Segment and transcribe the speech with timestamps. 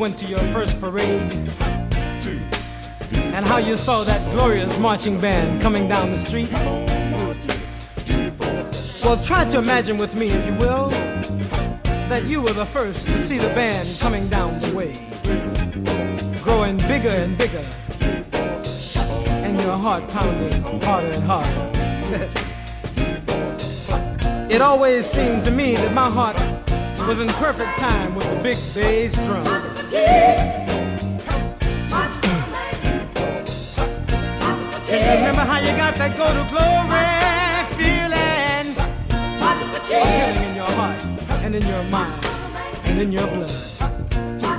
[0.00, 1.30] went to your first parade?
[3.34, 6.50] And how you saw that glorious marching band coming down the street?
[9.04, 10.88] Well, try to imagine with me, if you will,
[12.08, 14.94] that you were the first to see the band coming down the way,
[16.42, 17.66] growing bigger and bigger,
[19.44, 21.70] and your heart pounding harder and harder.
[24.54, 26.38] it always seemed to me that my heart
[27.06, 29.79] was in perfect time with the big bass drum.
[35.20, 38.76] Remember how you got that go to glory feeling?
[39.10, 41.04] A feeling in your heart
[41.42, 42.24] and in your mind
[42.84, 43.50] and in your blood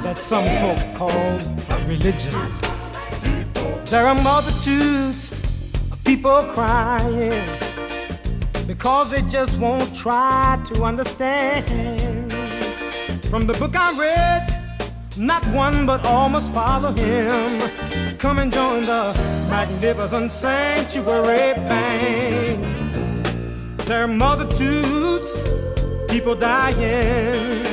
[0.04, 1.40] that some folk call
[1.88, 2.34] religion.
[3.86, 5.32] There are multitudes
[5.92, 7.58] of people crying
[8.68, 12.34] because they just won't try to understand.
[13.28, 14.51] From the book I read,
[15.18, 17.60] not one but all must follow him.
[18.18, 19.14] Come and join the
[19.50, 23.26] magnificent sanctuary band.
[23.80, 25.30] There are multitudes,
[26.08, 27.66] people dying.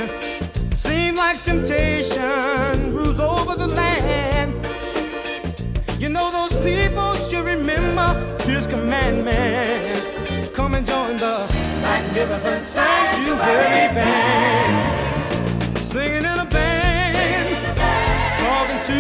[0.73, 4.55] Seem like temptation rules over the land.
[6.01, 8.09] You know those people should remember
[8.43, 10.17] his commandments.
[10.57, 11.47] Come and join the
[11.83, 14.98] magnificent sanctuary band.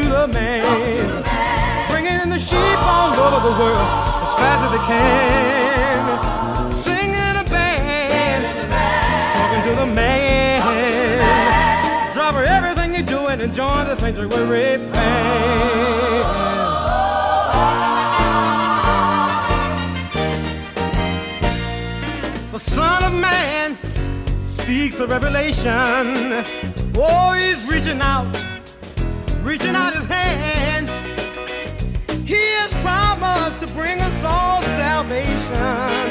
[0.08, 1.22] To the man,
[1.90, 3.88] bringing in the sheep all over the world
[4.24, 6.70] as fast as they can.
[6.70, 8.42] Singing a band,
[9.36, 10.62] talking to the man,
[12.14, 15.28] drop everything you're doing and join the sanctuary band.
[22.52, 23.76] The Son of Man
[24.44, 26.44] speaks of revelation.
[26.96, 28.26] Oh, he's reaching out,
[29.48, 30.90] reaching out his hand.
[32.28, 36.04] He has promised to bring us all salvation.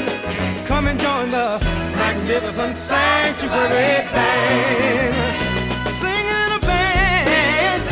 [0.66, 1.60] Come and join the
[1.94, 5.14] magnificent sanctuary band.
[6.02, 7.82] Singing a band,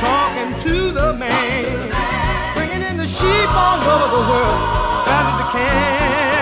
[0.00, 4.60] talking to the man, bringing in the sheep all over the world
[4.94, 6.39] as fast as they can.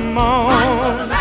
[0.00, 1.19] Come on.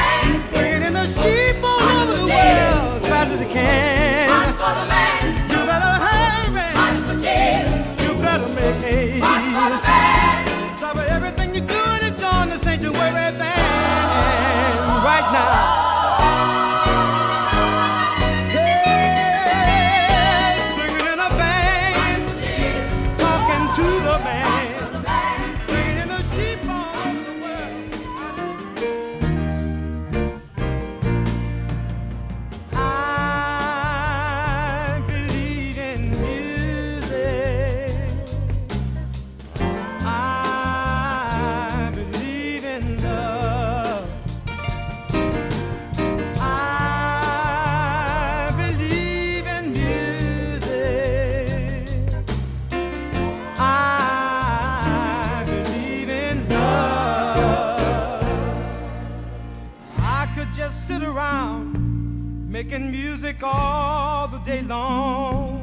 [63.39, 65.59] Music all the day long.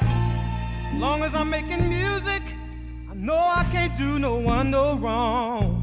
[0.00, 2.42] As long as I'm making music,
[3.10, 5.80] I know I can't do no one no wrong.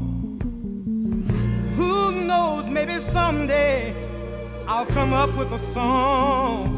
[1.76, 3.94] Who knows, maybe someday
[4.66, 6.76] I'll come up with a song.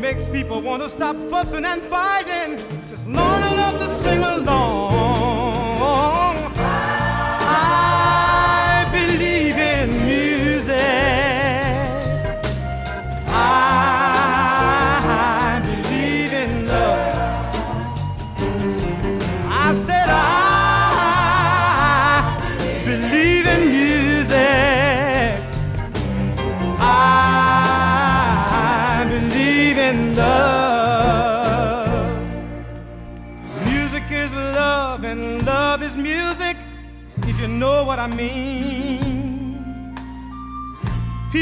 [0.00, 2.58] Makes people want to stop fussing and fighting,
[2.88, 5.19] just long enough to sing along.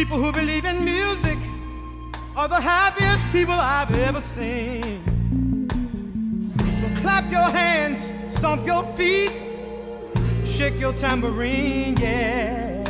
[0.08, 1.36] People who believe in music
[2.34, 5.02] are the happiest people I've ever seen.
[6.80, 9.30] So clap your hands, stomp your feet,
[10.46, 12.82] shake your tambourine, yeah.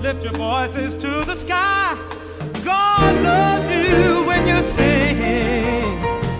[0.00, 1.98] Lift your voices to the sky.
[2.64, 5.18] God loves you when you sing.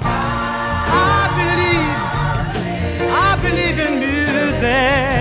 [0.05, 5.14] I believe, I believe in music.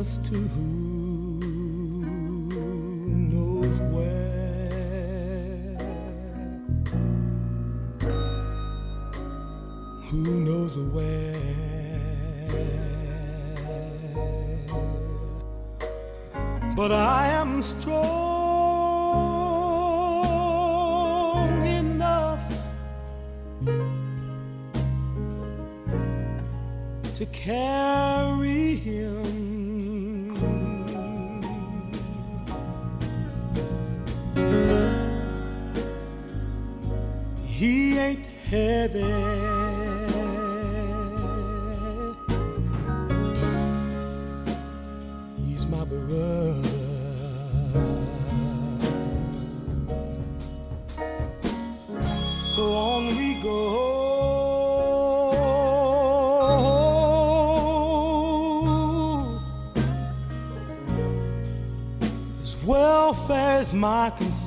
[0.00, 1.40] us to who
[3.32, 4.18] knows where.
[10.10, 11.25] Who knows where?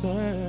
[0.01, 0.48] say.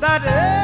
[0.00, 0.59] that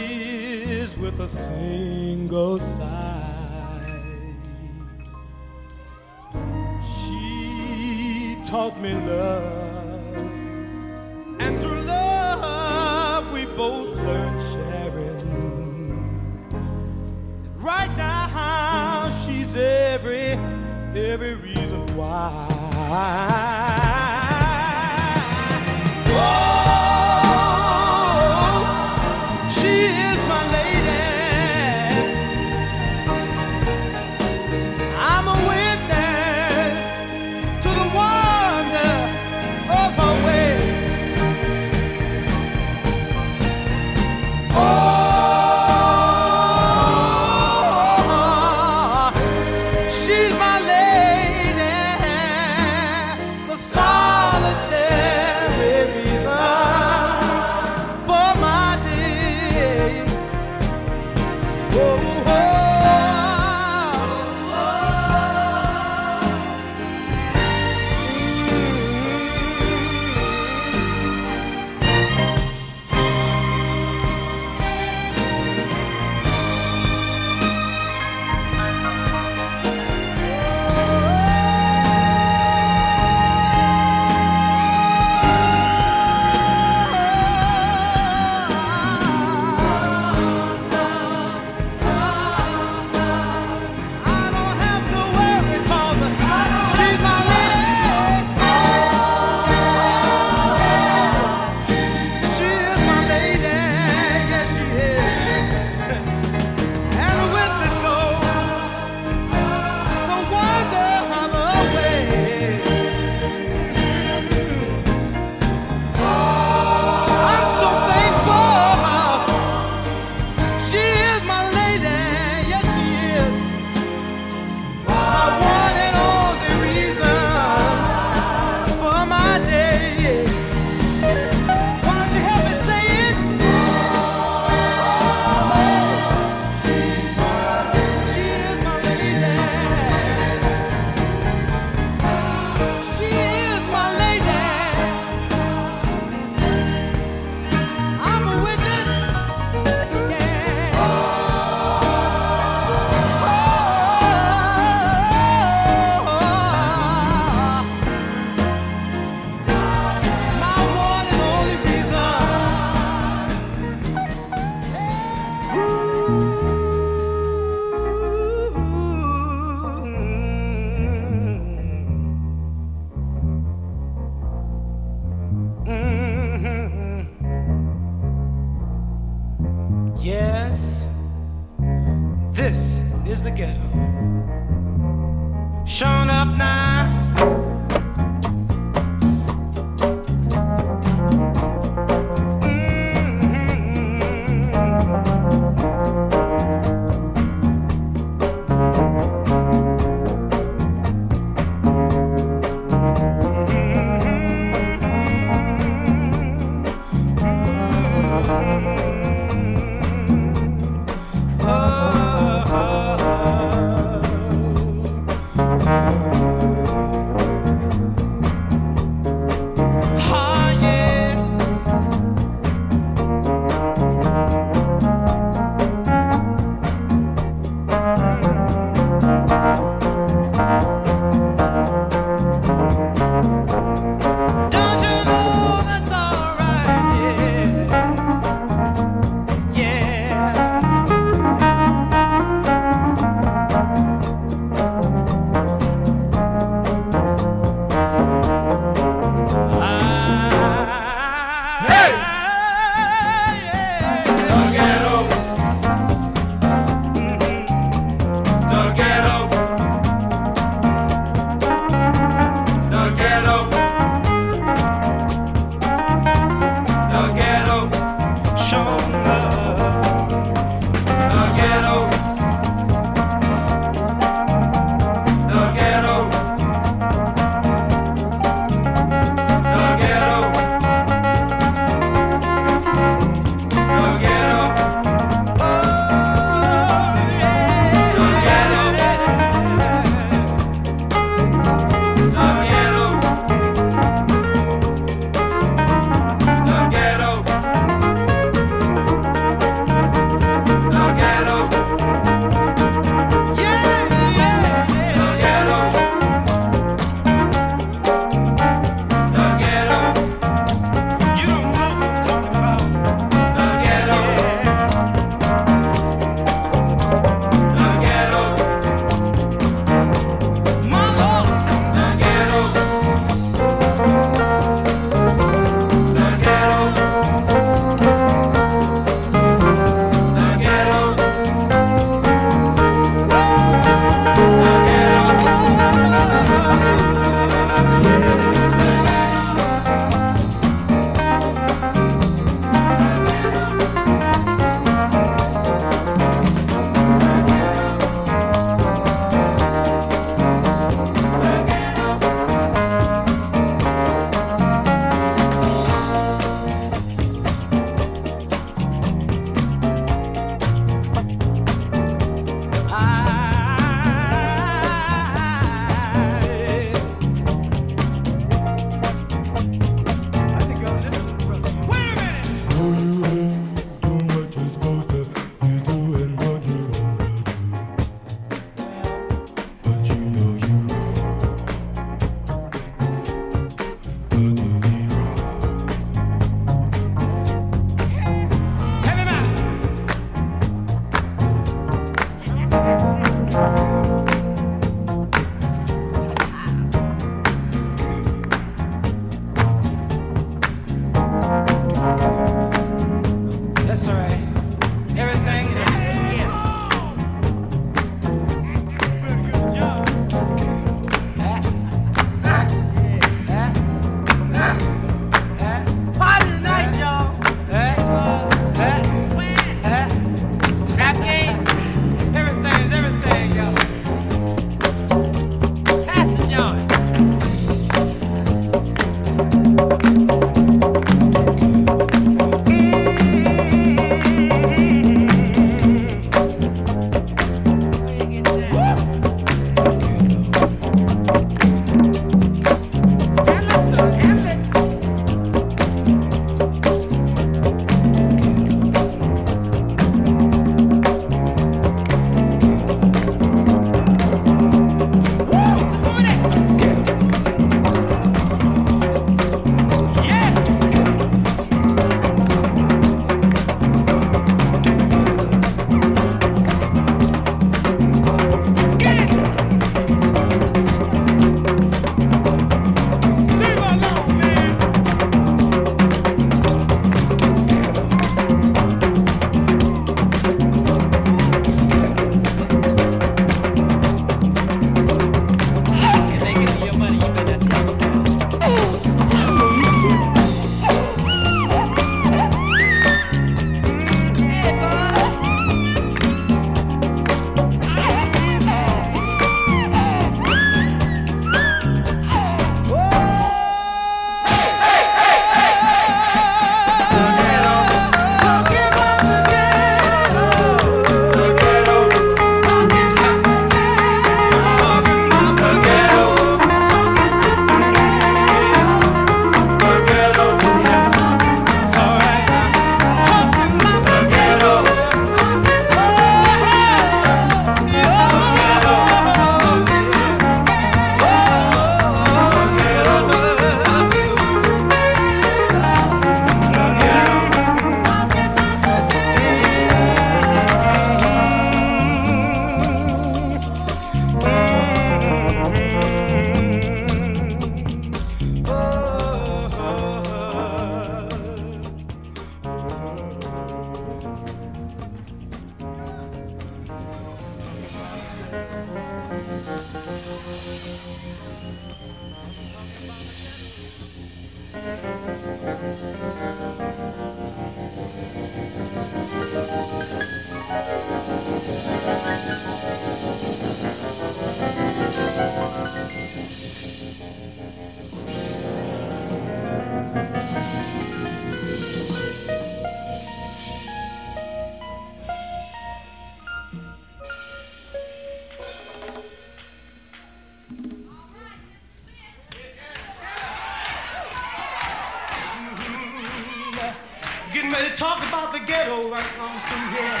[597.76, 600.00] talk about the ghetto right through here.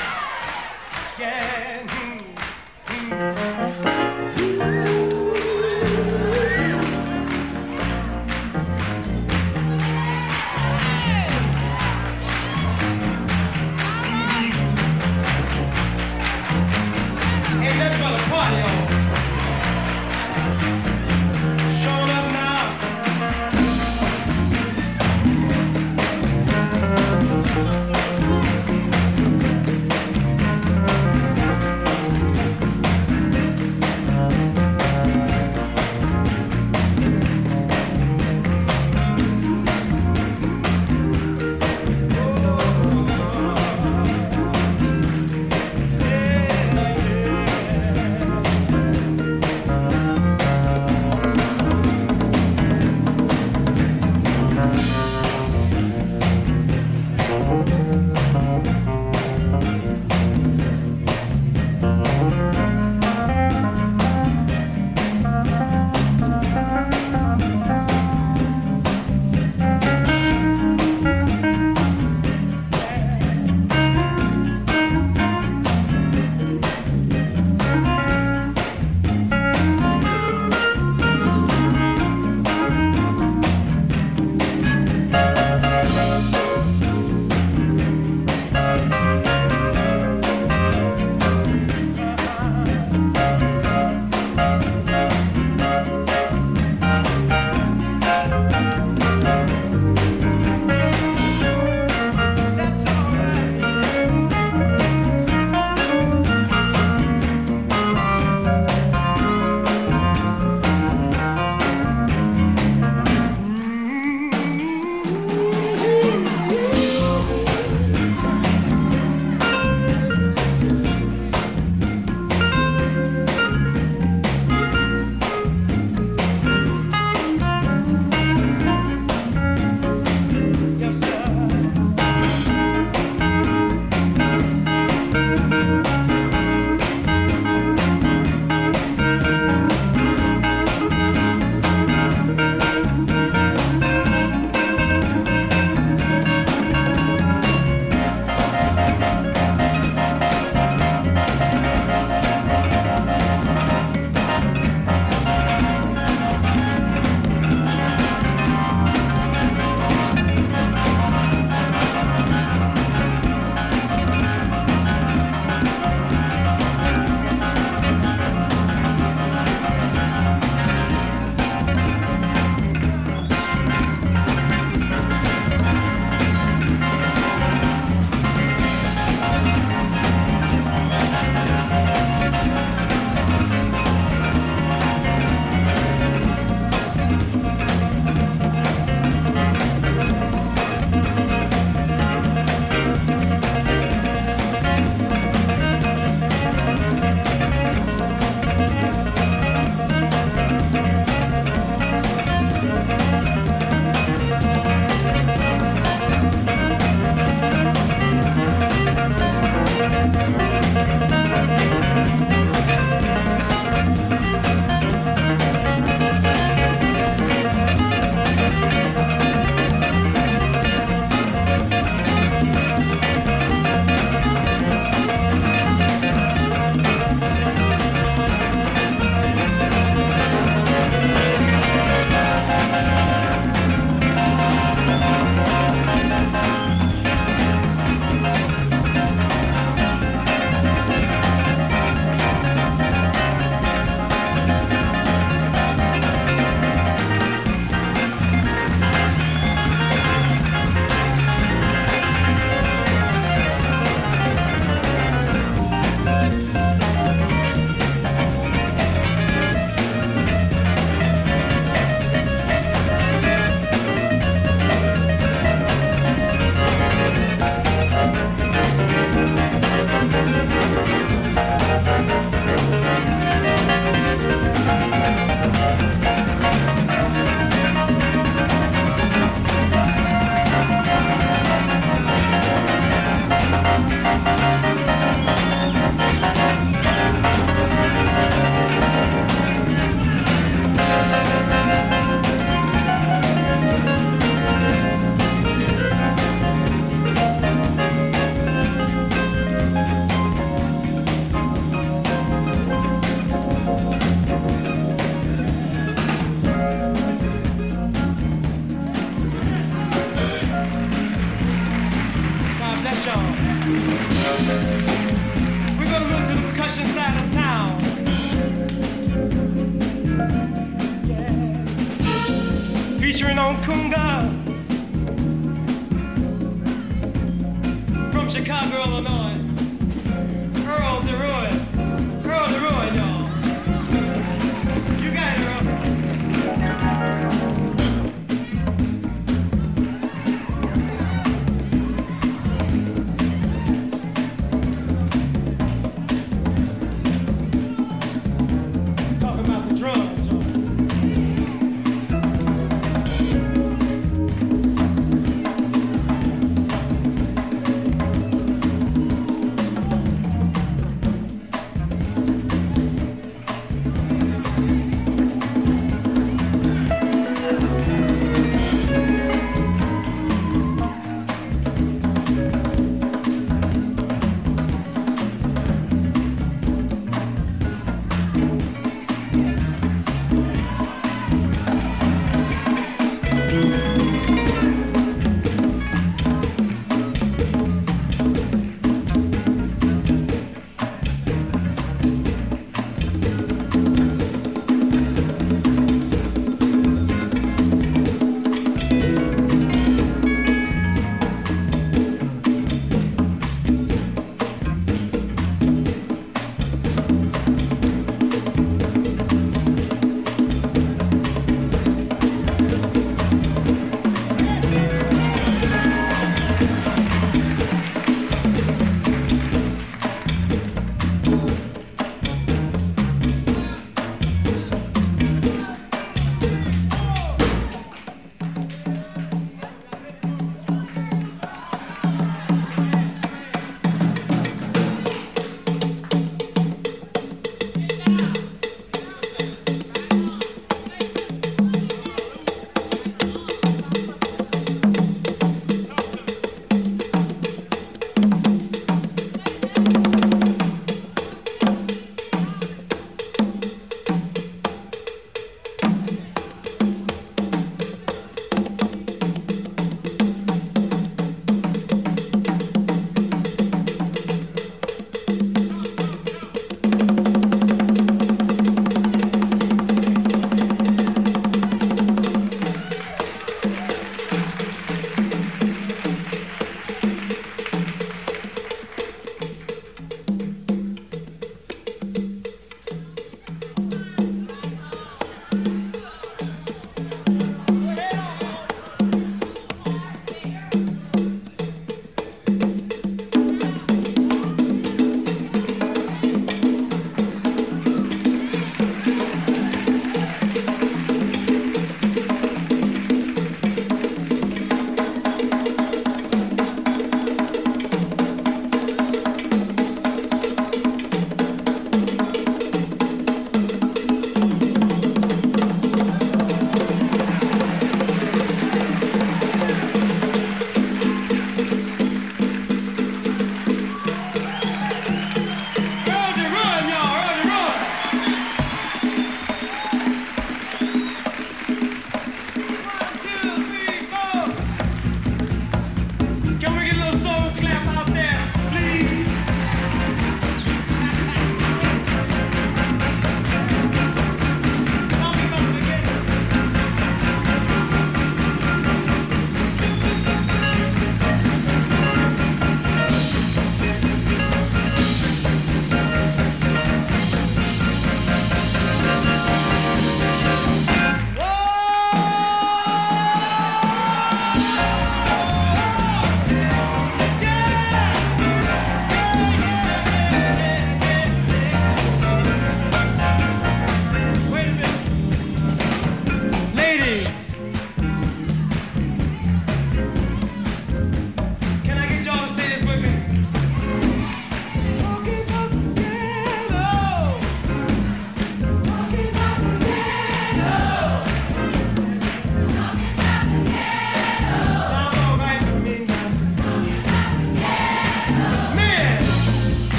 [1.18, 1.86] Yeah.
[1.86, 2.18] Hmm,
[2.86, 3.39] hmm.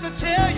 [0.00, 0.49] have to tell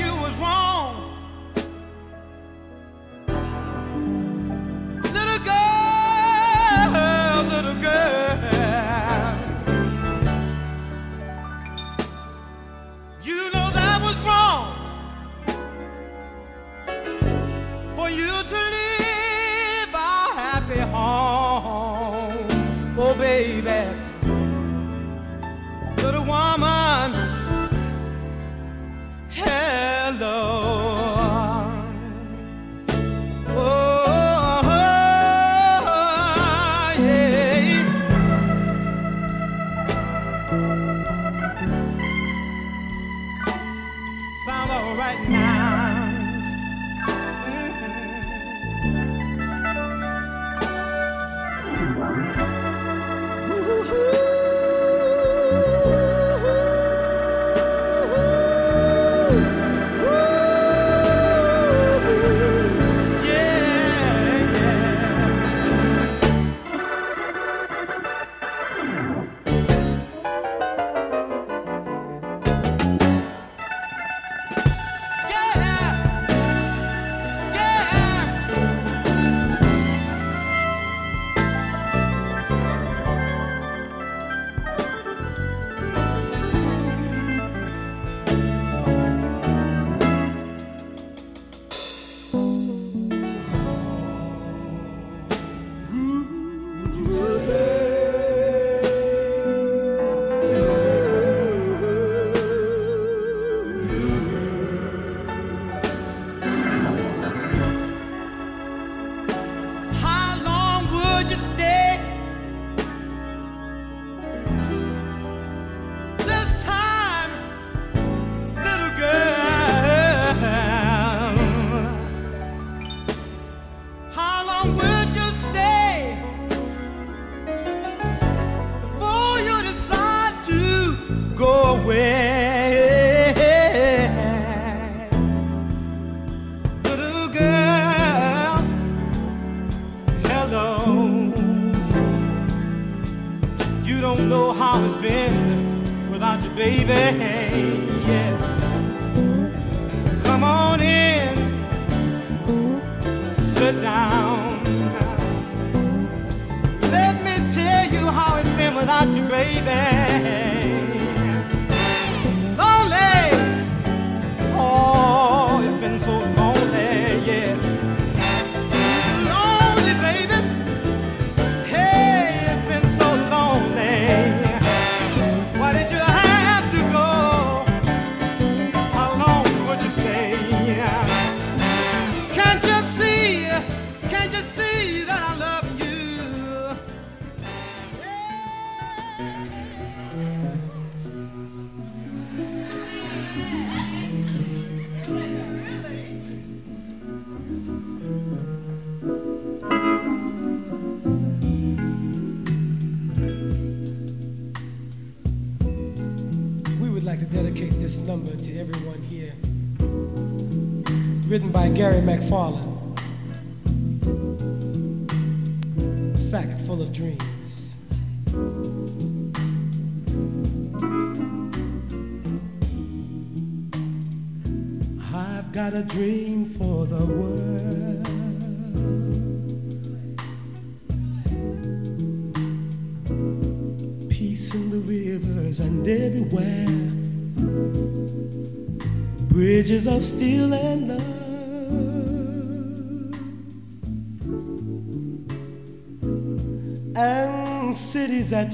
[211.93, 212.62] Gary McFarland.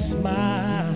[0.09, 0.95] smile.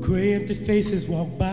[0.00, 1.47] Gray empty faces walk by.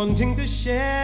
[0.00, 0.99] wanting to share.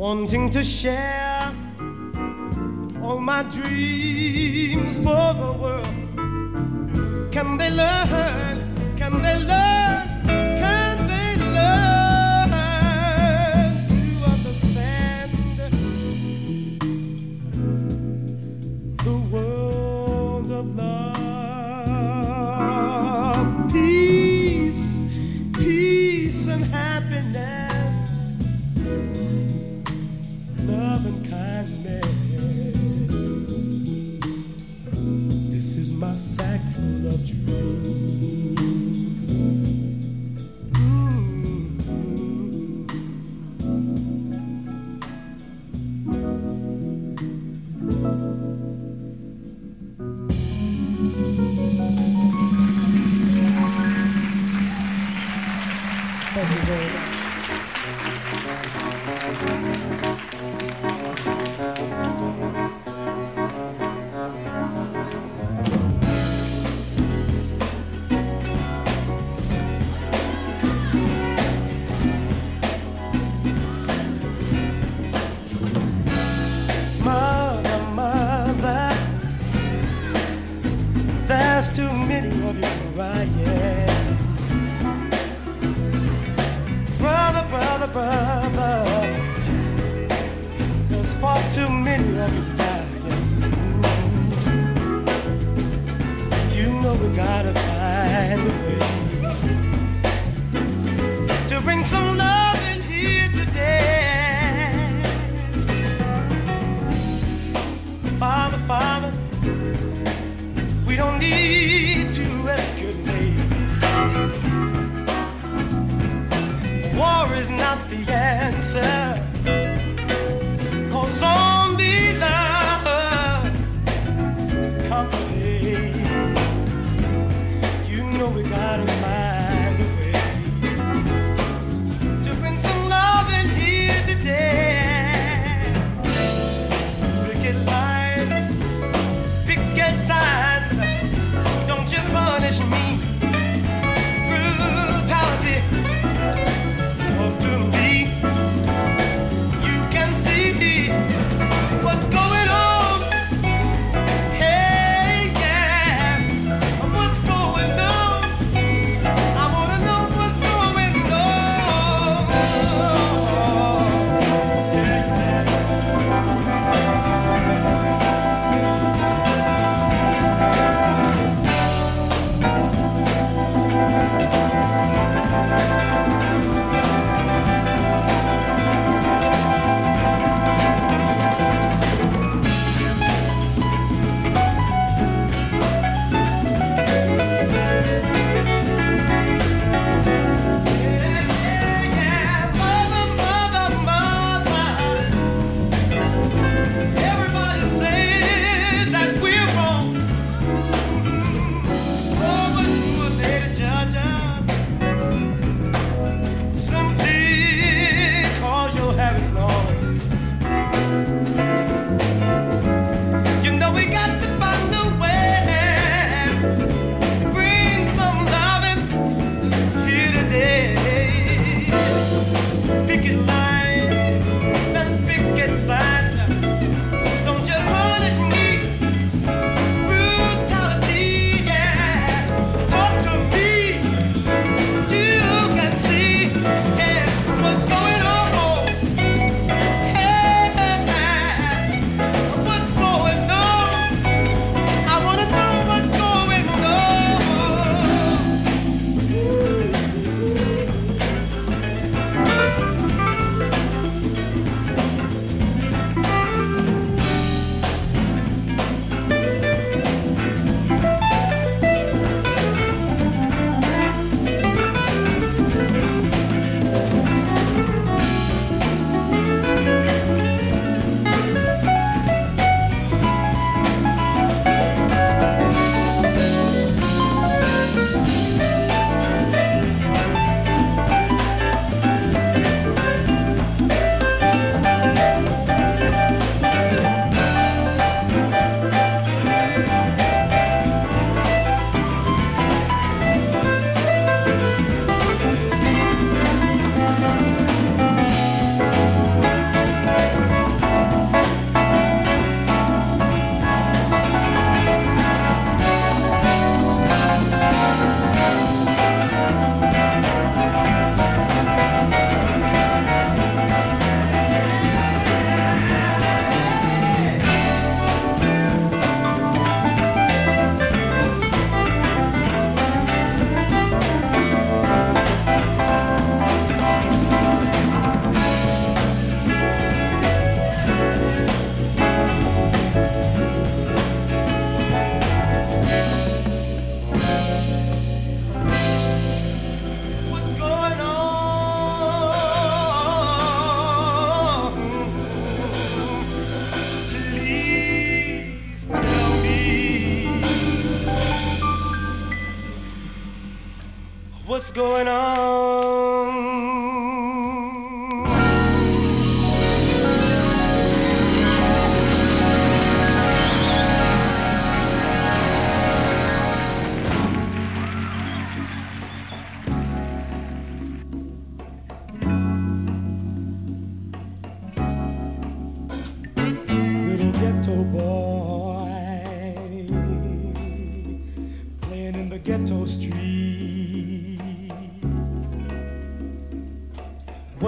[0.00, 1.52] wanting to share
[3.02, 7.30] all my dreams for the world.
[7.30, 8.96] Can they learn?
[8.96, 9.69] Can they learn?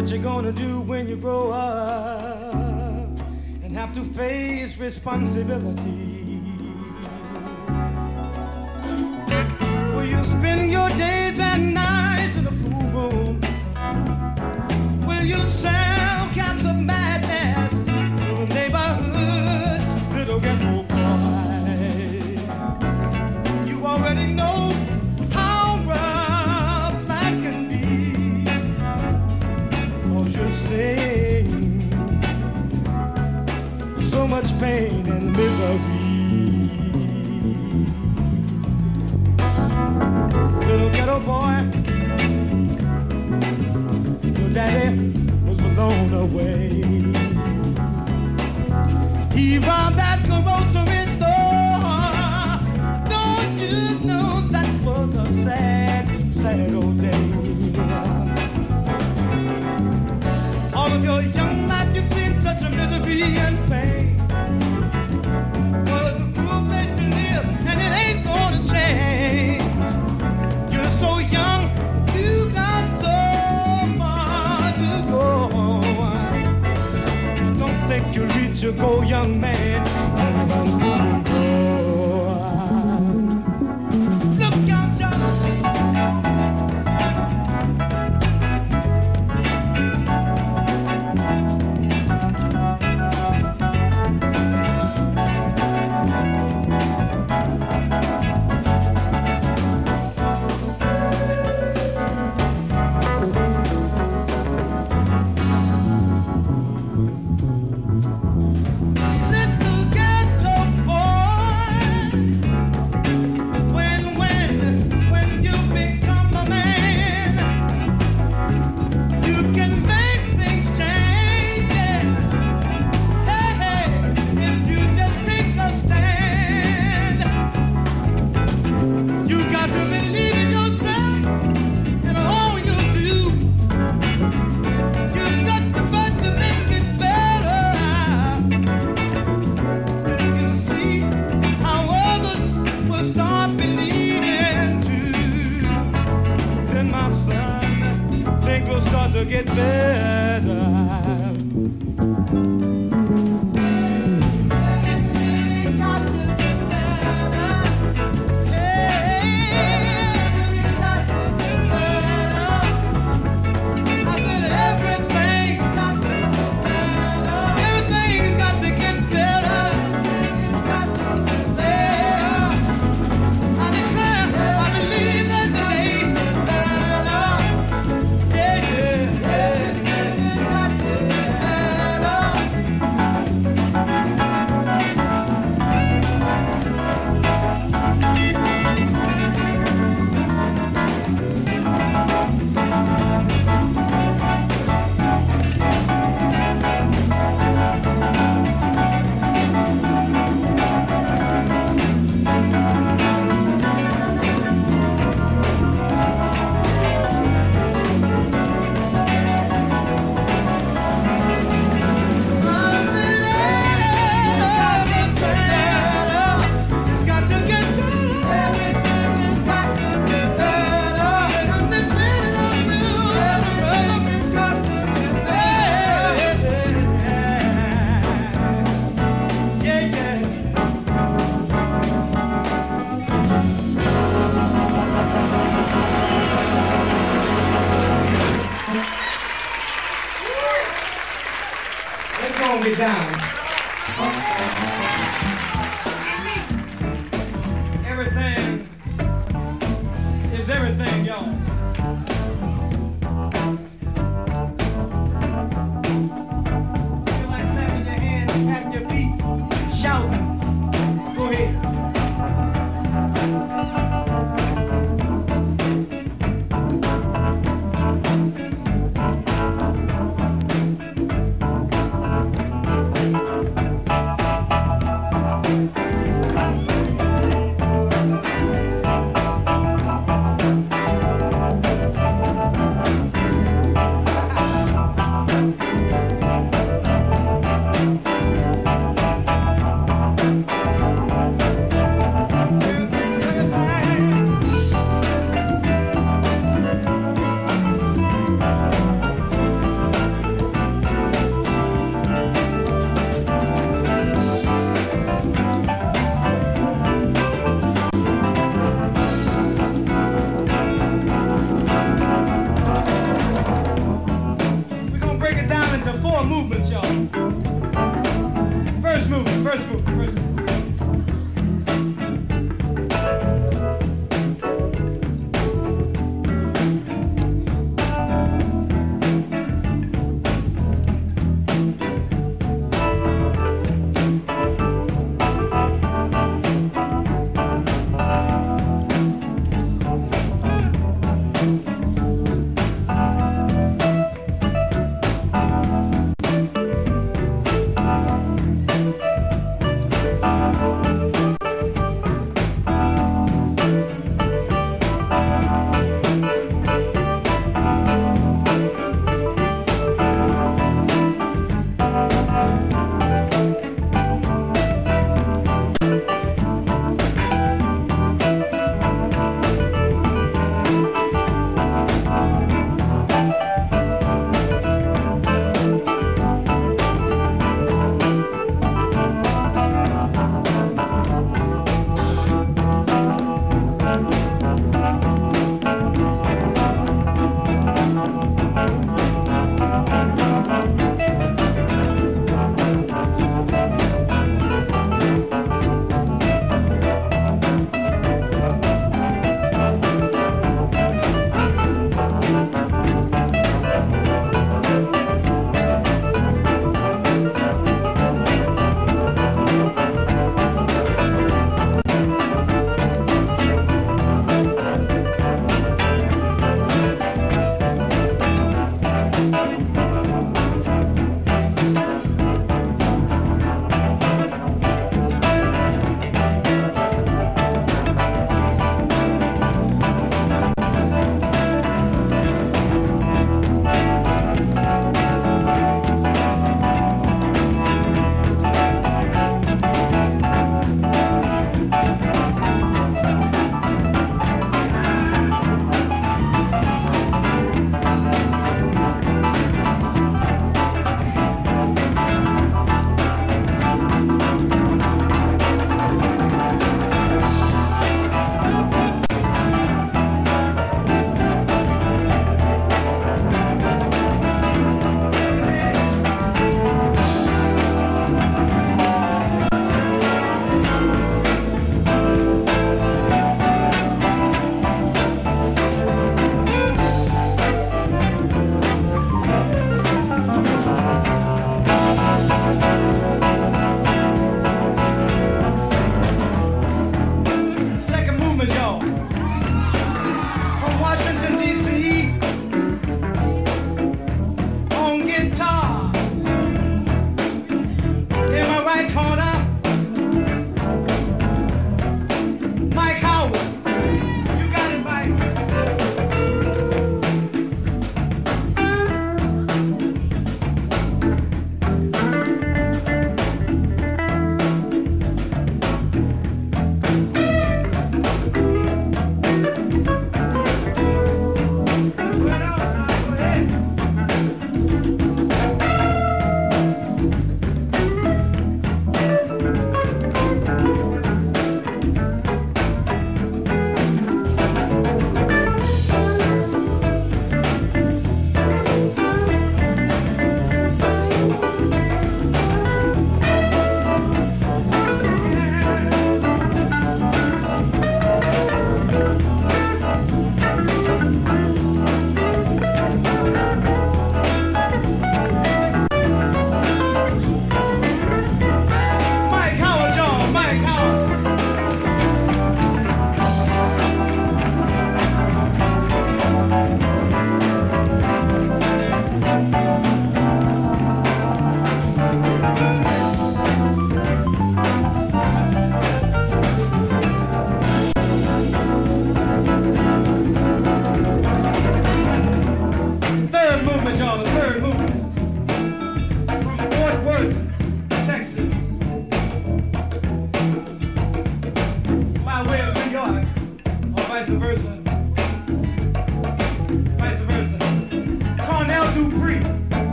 [0.00, 3.20] What you gonna do when you grow up
[3.62, 5.99] and have to face responsibility.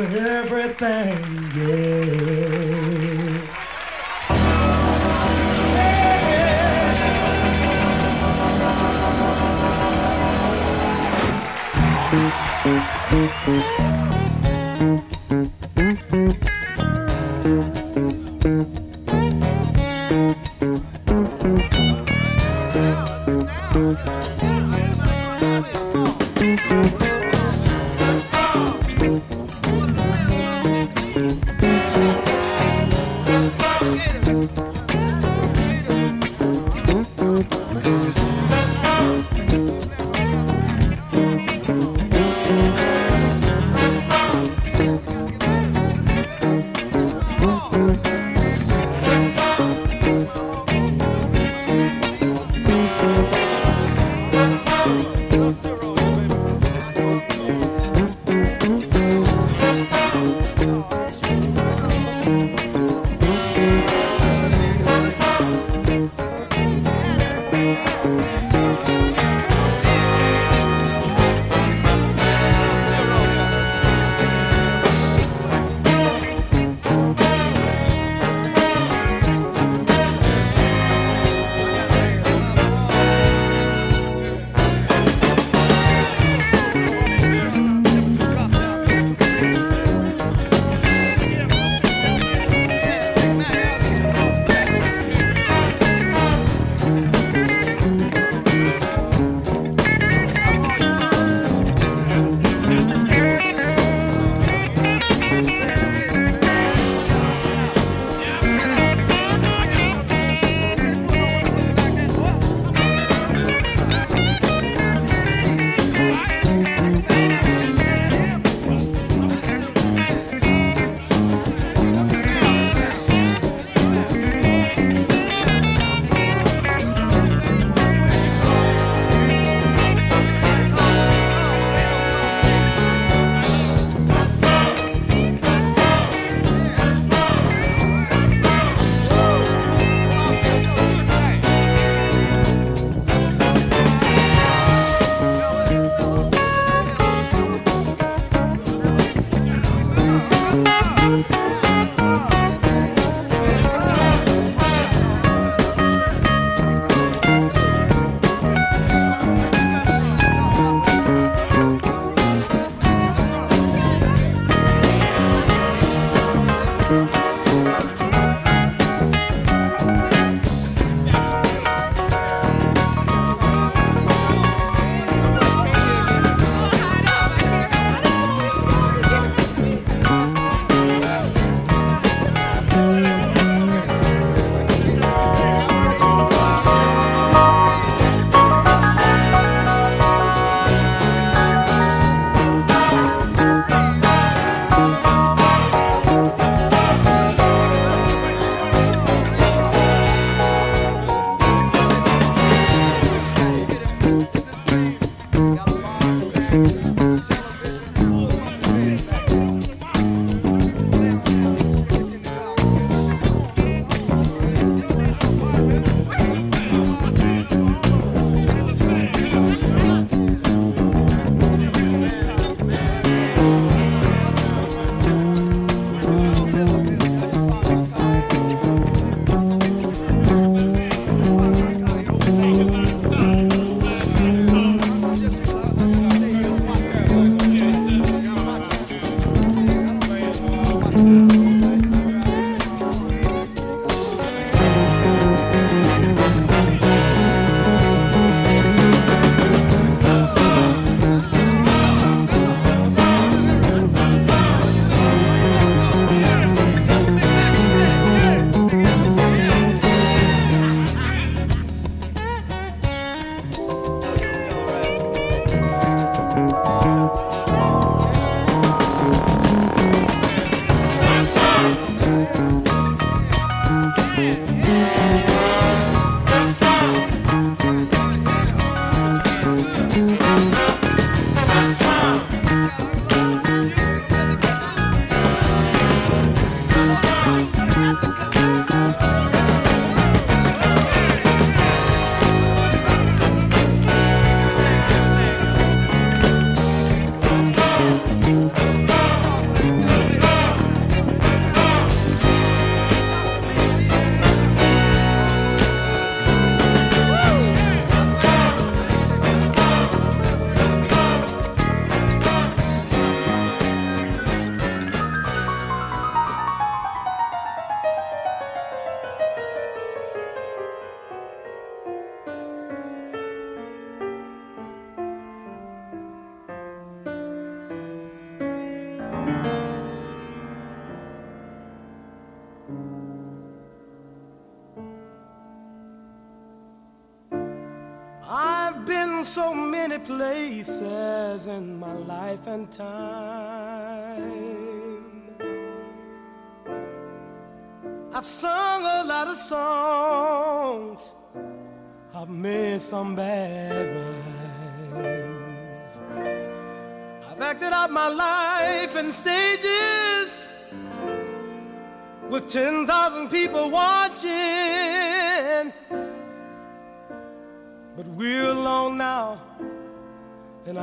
[0.00, 1.27] Everything,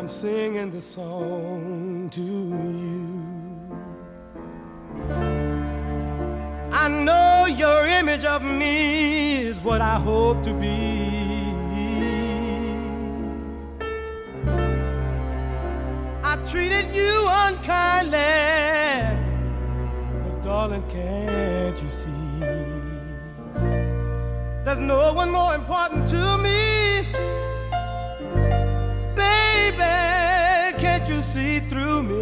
[0.06, 3.10] I'm singing this song to you.
[6.72, 11.50] I know your image of me is what I hope to be.
[16.24, 18.20] I treated you unkindly,
[20.22, 22.42] but darling, can't you see?
[24.64, 26.65] There's no one more important to me.
[31.36, 32.22] See through me.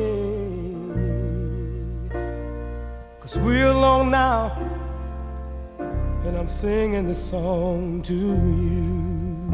[3.19, 4.57] Cause we're alone now,
[6.25, 8.19] and I'm singing this song to
[8.67, 9.53] you.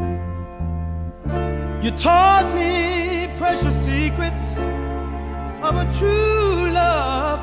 [1.84, 4.46] You taught me precious secrets
[5.66, 7.40] of a true love,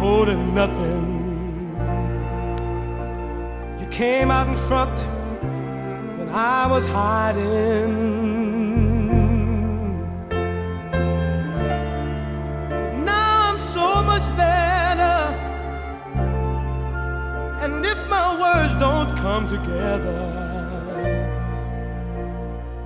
[0.00, 1.06] holding nothing.
[3.80, 4.98] You came out in front
[6.18, 8.35] when I was hiding.
[19.26, 20.22] Come together.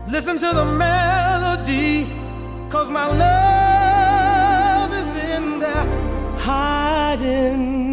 [0.08, 2.06] Listen to the melody,
[2.68, 5.86] cause my love is in there
[6.38, 7.89] hiding.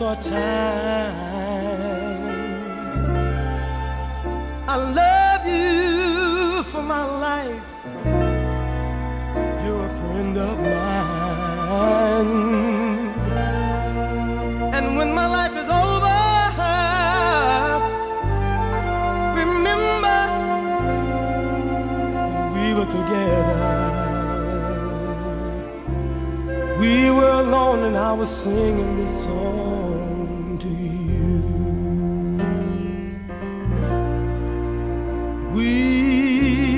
[0.00, 0.65] Or time.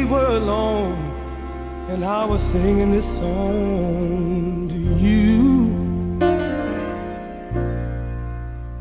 [0.09, 0.97] were alone
[1.91, 5.69] and I was singing this song to you.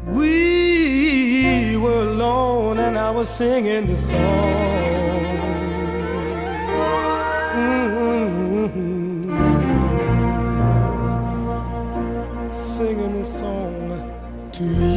[0.05, 4.19] We were alone and I was singing this song.
[7.57, 9.31] Mm-hmm.
[12.53, 14.96] Singing this song to you.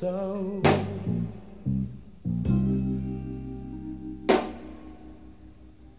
[0.00, 0.62] So.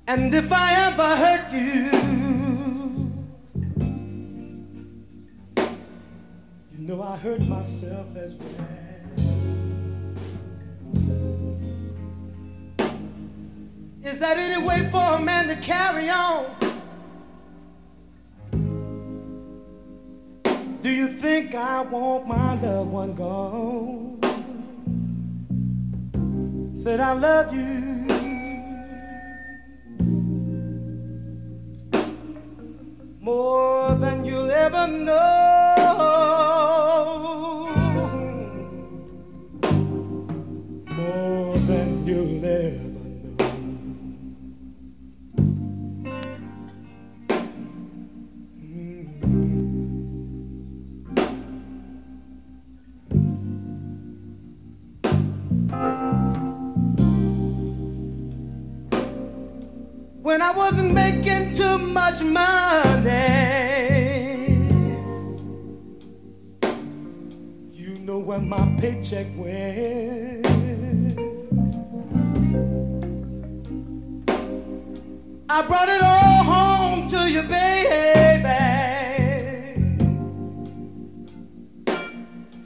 [0.08, 1.92] And if I ever hurt you,
[6.72, 8.72] you know I hurt myself as well.
[14.04, 16.61] Is that any way for a man to carry on?
[21.52, 24.20] Think I want my loved one gone?
[26.82, 27.90] Said I love you.
[33.22, 35.71] more than you'll ever know.
[60.32, 62.48] When I wasn't making too much money,
[67.74, 70.48] you know where my paycheck went.
[75.50, 78.48] I brought it all home to you, baby.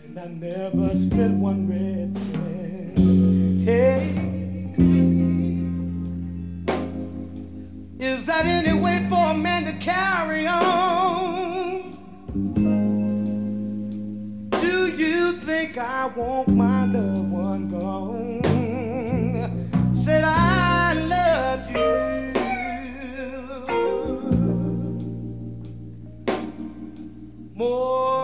[0.04, 2.14] And I never spent one red
[8.26, 11.92] Is that any way for a man to carry on?
[14.50, 18.42] Do you think I want my loved one gone?
[19.94, 22.34] Said I love you.
[27.54, 28.15] More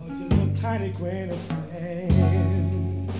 [0.01, 3.11] Or just a tiny grain of sand.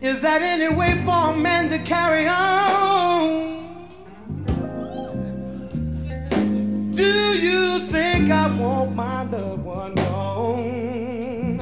[0.00, 3.88] Is that any way for a man to carry on?
[6.94, 7.12] Do
[7.46, 11.60] you think I want my one gone?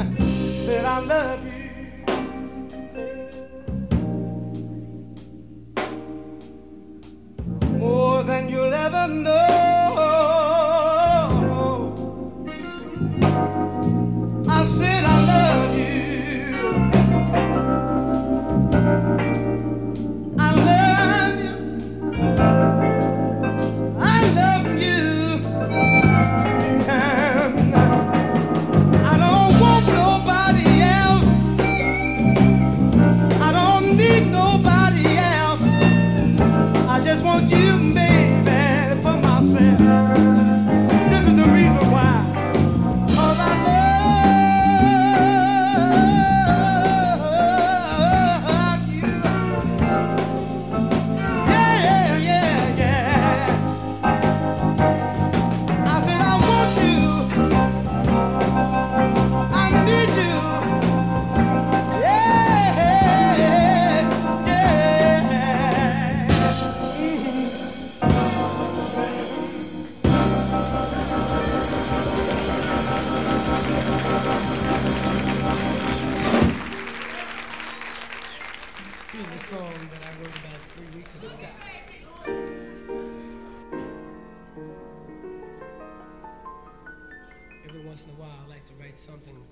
[0.64, 1.45] Said I love you.
[8.26, 9.65] Than you'll ever know.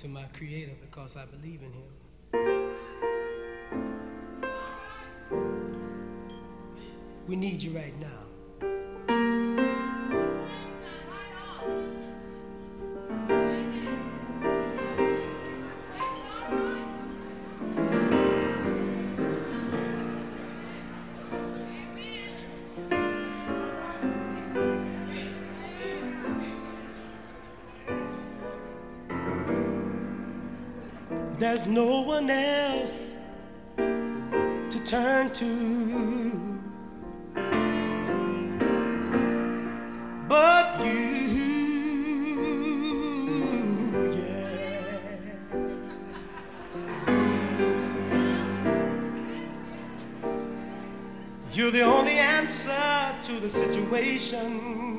[0.05, 1.89] to my Creator because I believe in Him.
[7.27, 8.24] We need you right now.
[31.45, 33.17] There's no one else
[33.77, 36.61] to turn to
[40.27, 40.95] but you.
[44.11, 44.49] Yeah.
[51.53, 54.94] You're the only answer to the situation.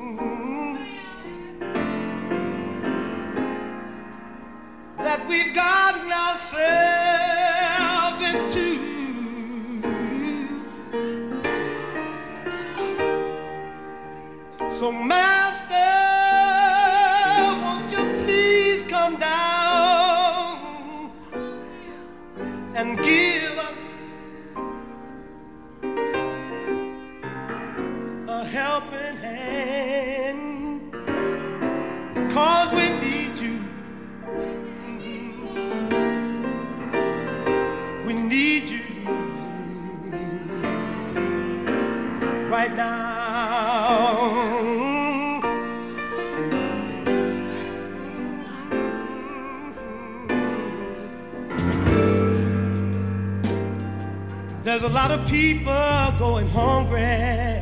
[55.08, 57.60] lot of people going hungry.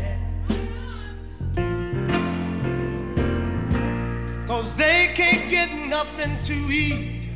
[4.47, 7.29] Cause they can't get nothing to eat.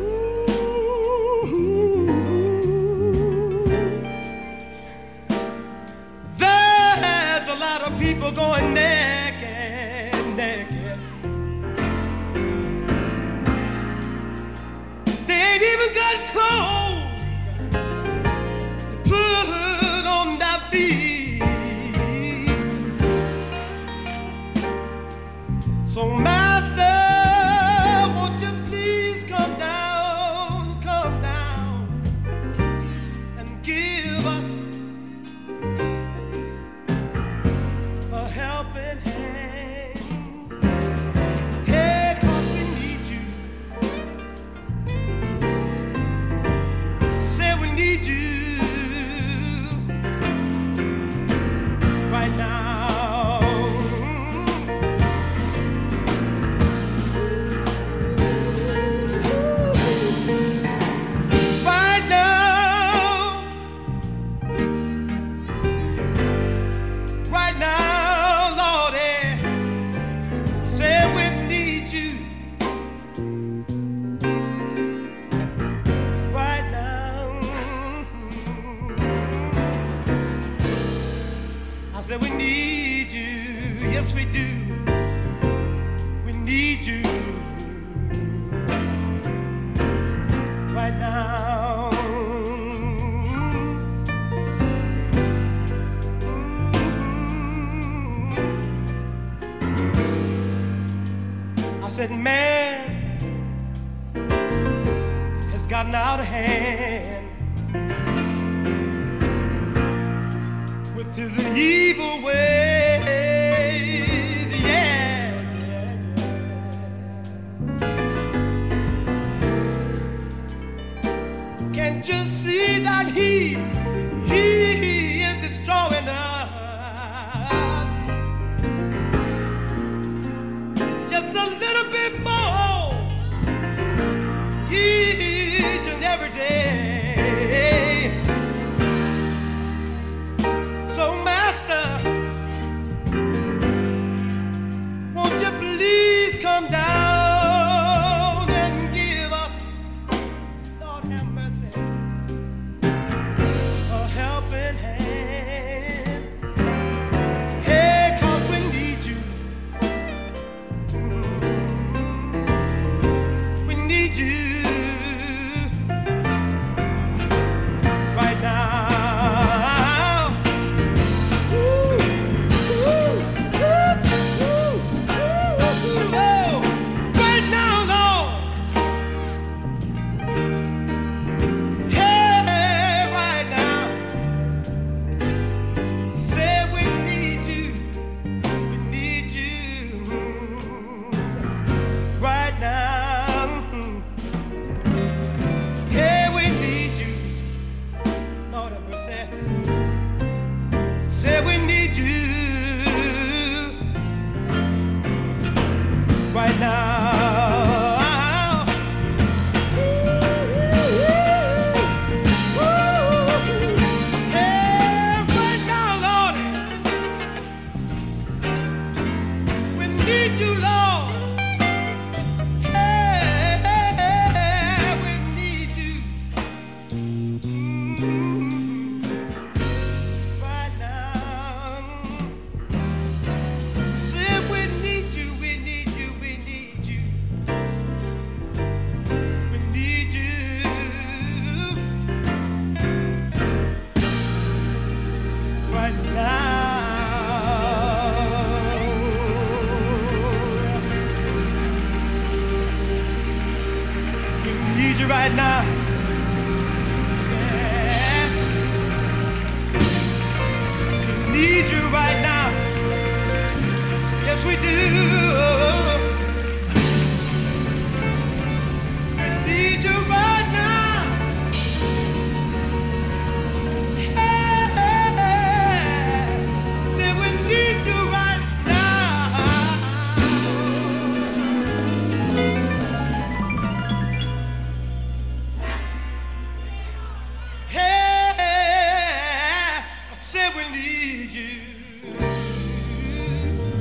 [0.00, 1.46] Ooh.
[6.38, 9.15] There's a lot of people going there.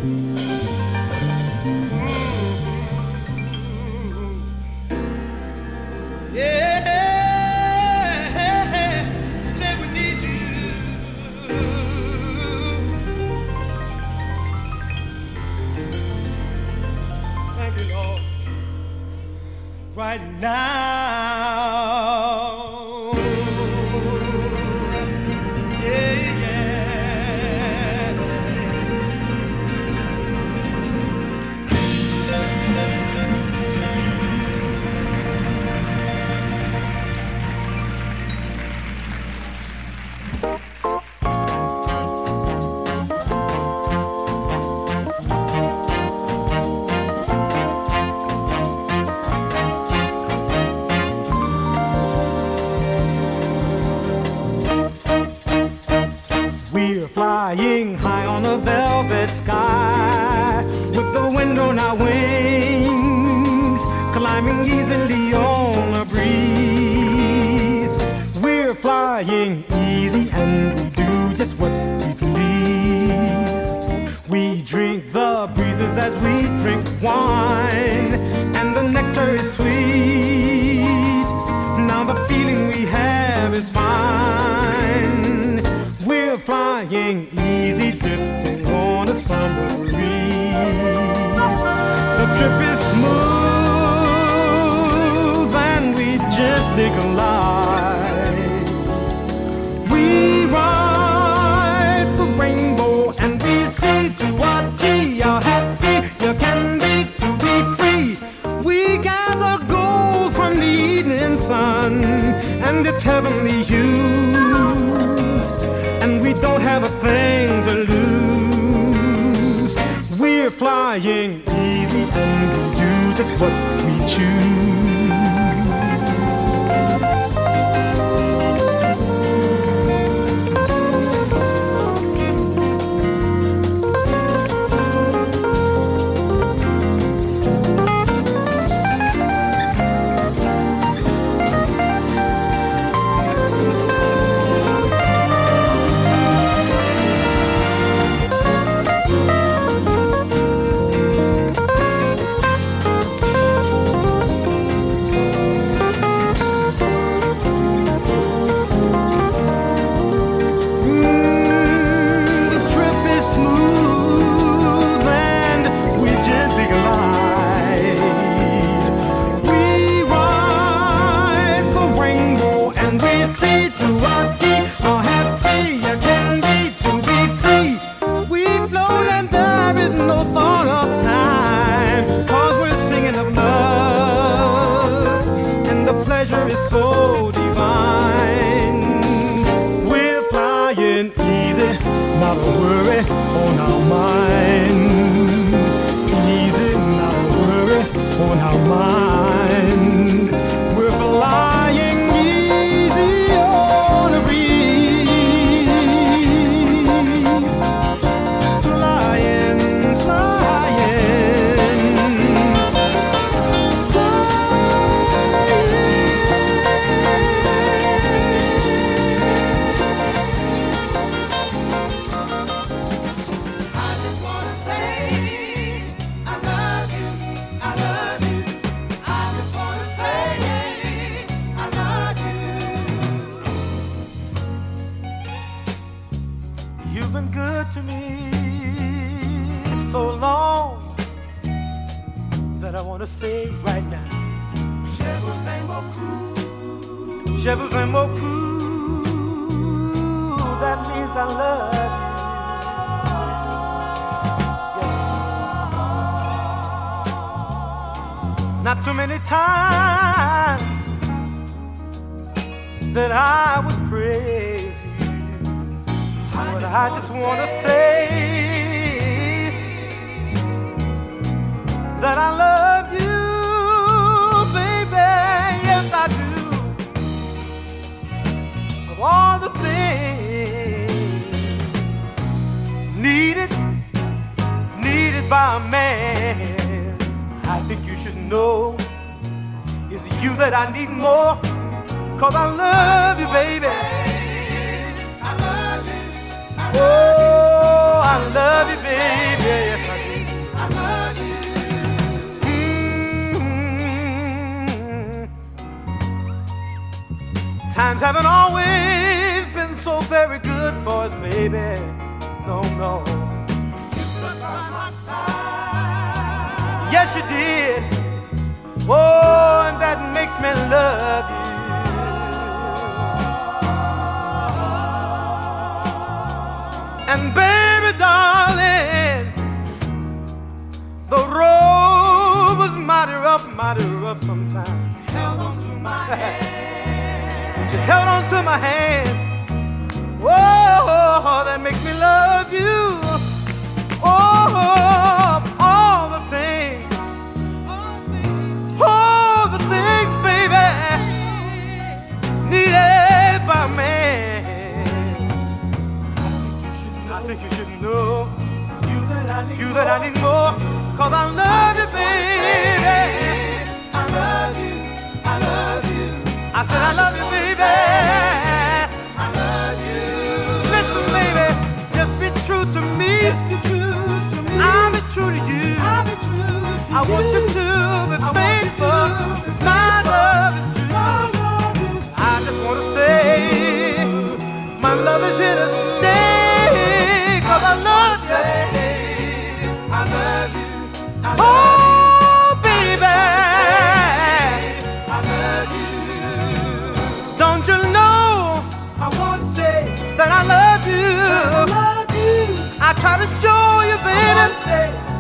[0.06, 0.35] Mm-hmm.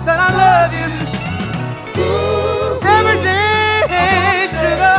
[0.06, 0.90] that I love you.
[2.95, 4.98] Every day, sugar,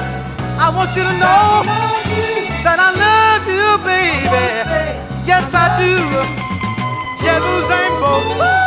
[0.58, 1.62] I want you to know
[2.64, 4.46] that I love you, baby.
[5.26, 5.92] Yes, I do.
[7.24, 8.65] Jerusalem.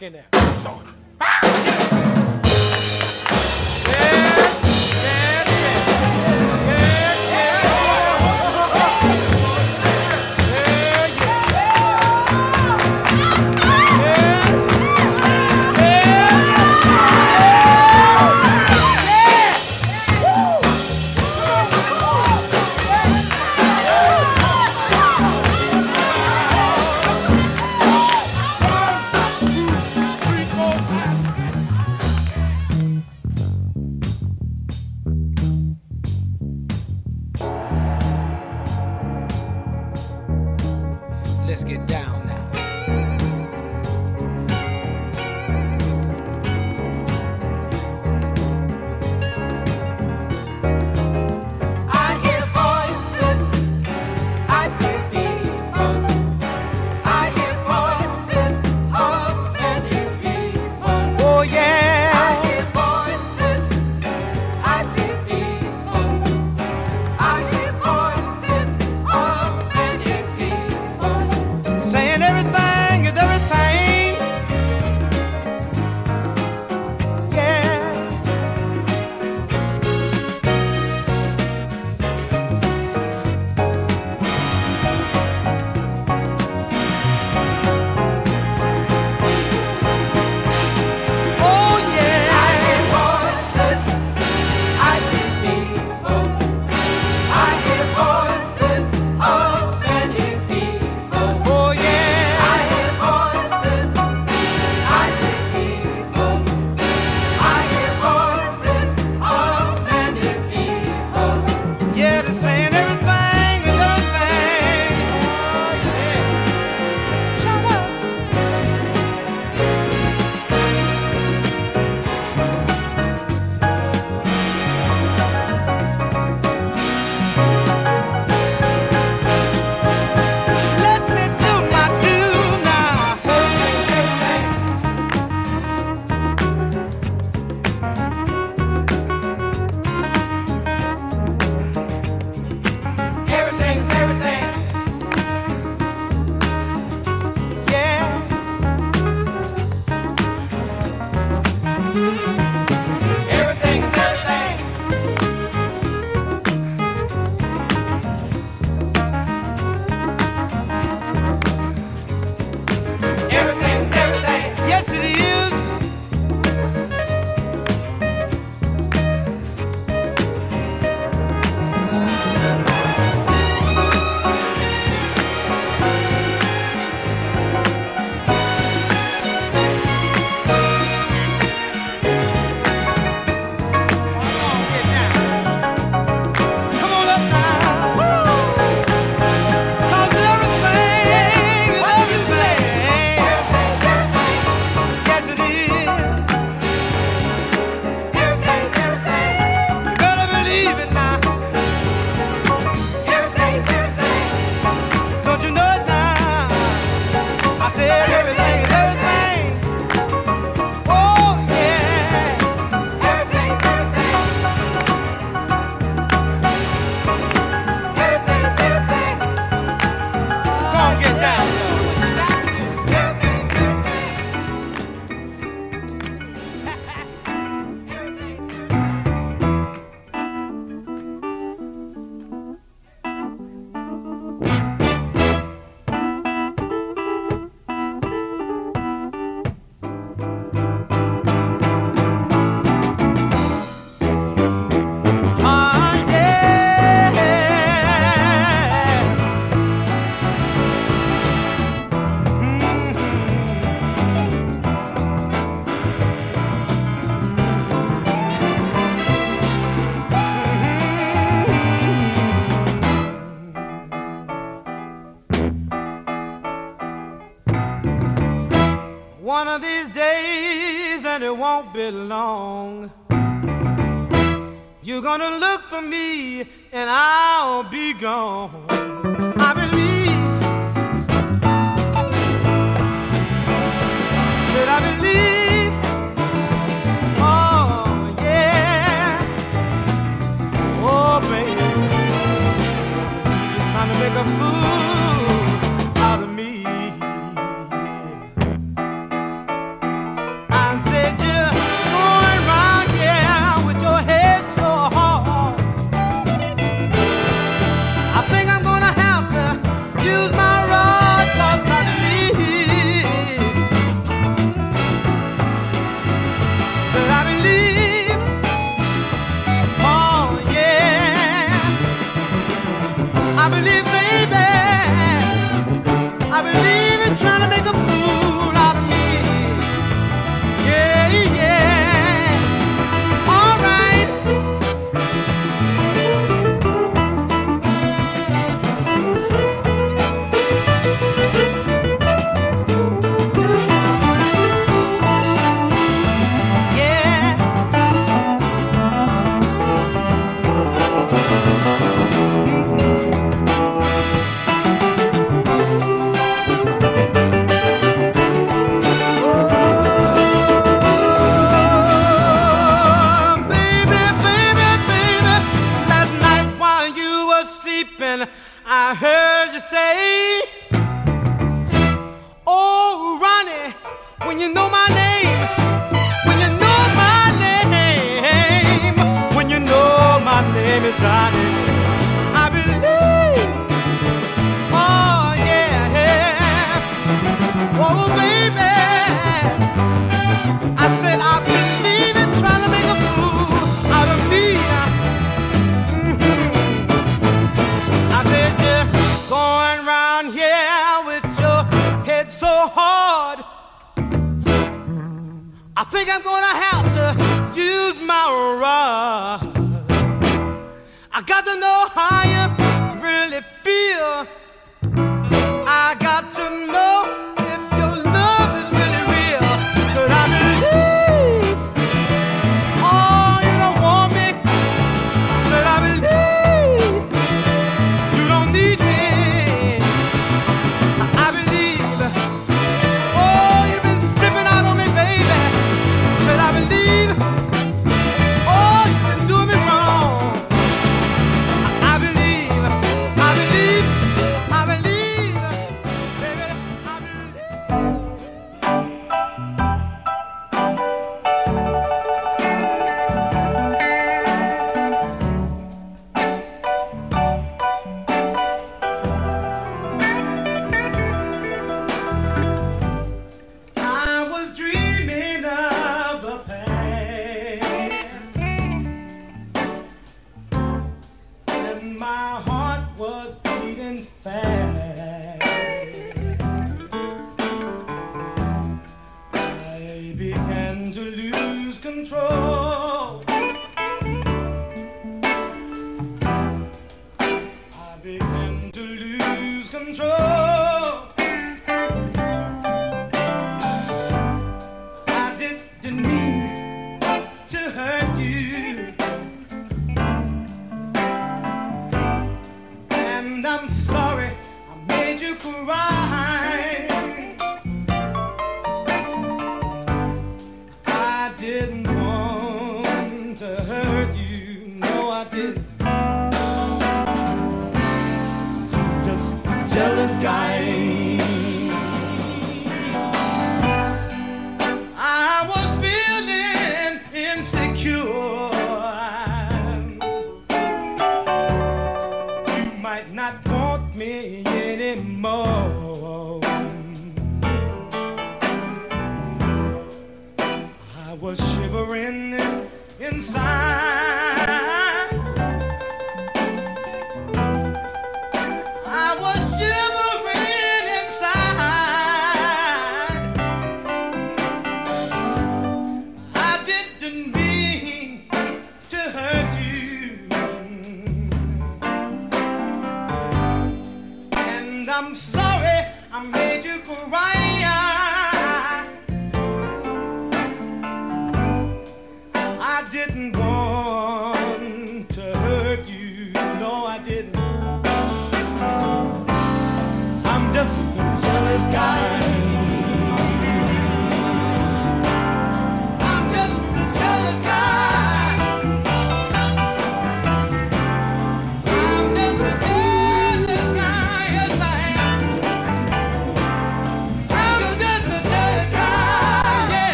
[0.00, 0.31] Saying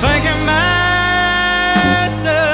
[0.00, 2.44] Thank you, Master.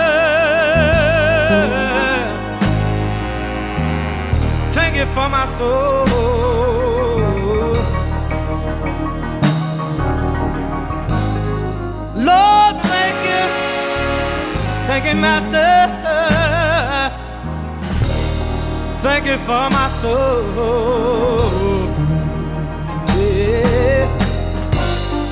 [4.72, 6.06] Thank you for my soul.
[12.30, 13.42] Lord, thank you.
[14.88, 15.70] Thank you, Master.
[19.02, 20.44] Thank you for my soul.
[23.18, 24.08] Yeah.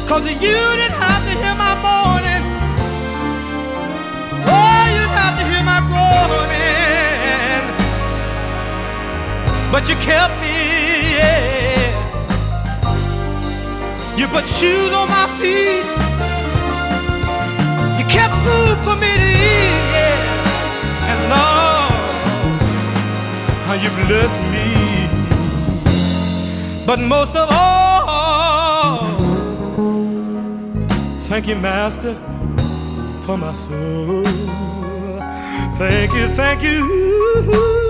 [0.08, 0.91] Cause you didn't
[9.72, 11.88] But you kept me, yeah.
[14.18, 15.86] You put shoes on my feet.
[17.98, 21.10] You kept food for me to eat, yeah.
[21.10, 21.90] And Lord,
[23.66, 24.66] how you bless me.
[26.86, 29.06] But most of all,
[31.30, 32.14] thank you, Master,
[33.22, 34.24] for my soul.
[35.78, 37.81] Thank you, thank you.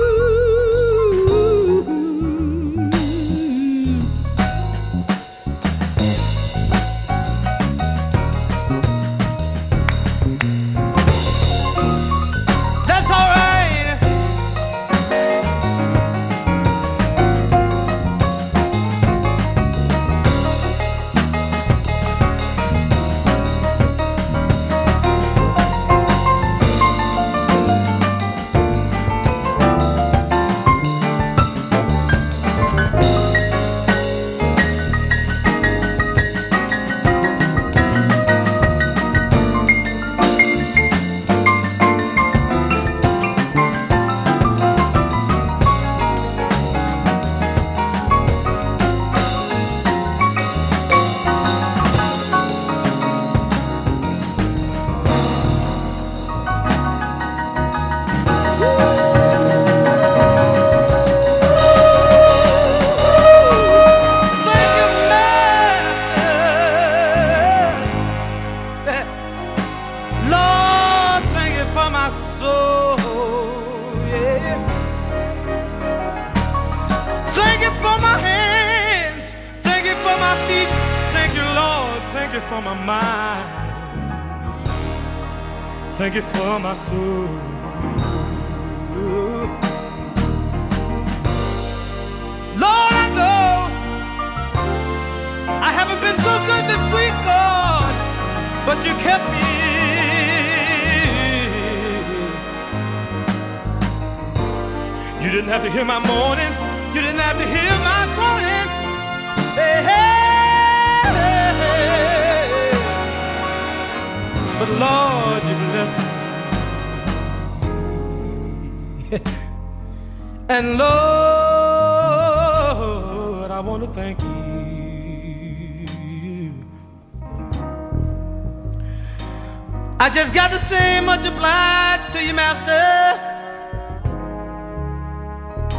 [132.53, 133.17] Master.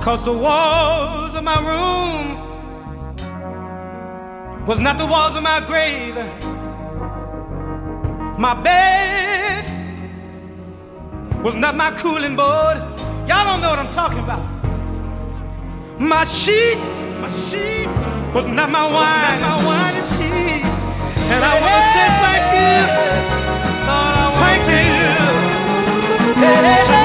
[0.01, 2.37] Cause the walls of my room
[4.65, 6.15] was not the walls of my grave.
[8.39, 9.63] My bed
[11.43, 12.77] was not my cooling board.
[13.27, 14.43] Y'all don't know what I'm talking about.
[15.99, 16.79] My sheet,
[17.21, 17.87] my sheet
[18.33, 20.65] was not my wine, my wine and sheet.
[21.33, 23.02] And I want to say thank you,
[26.43, 27.02] Obliged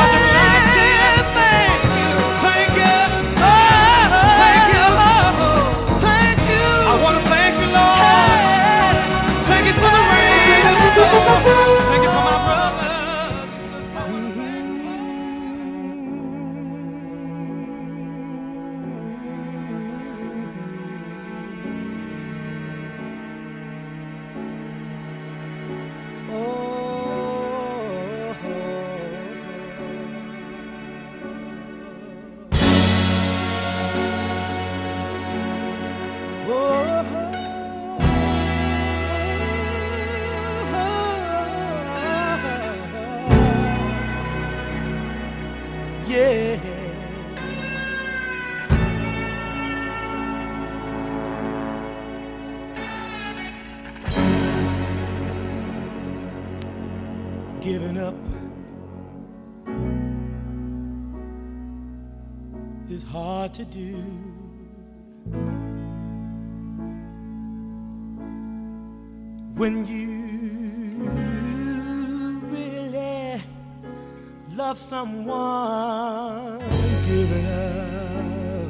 [74.78, 76.58] love someone,
[77.06, 78.68] giving up.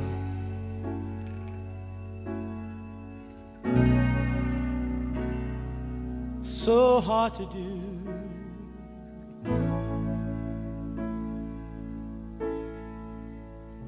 [6.42, 7.84] So hard to do.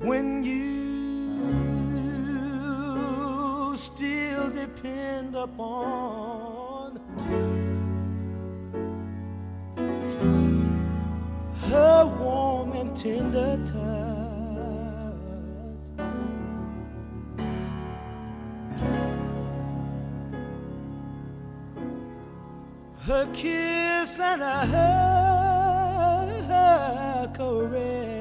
[0.02, 0.56] when you
[3.76, 6.98] still depend upon
[12.00, 13.76] her warm and tender touch.
[23.06, 24.66] Her kiss and her,
[26.48, 28.19] her caress.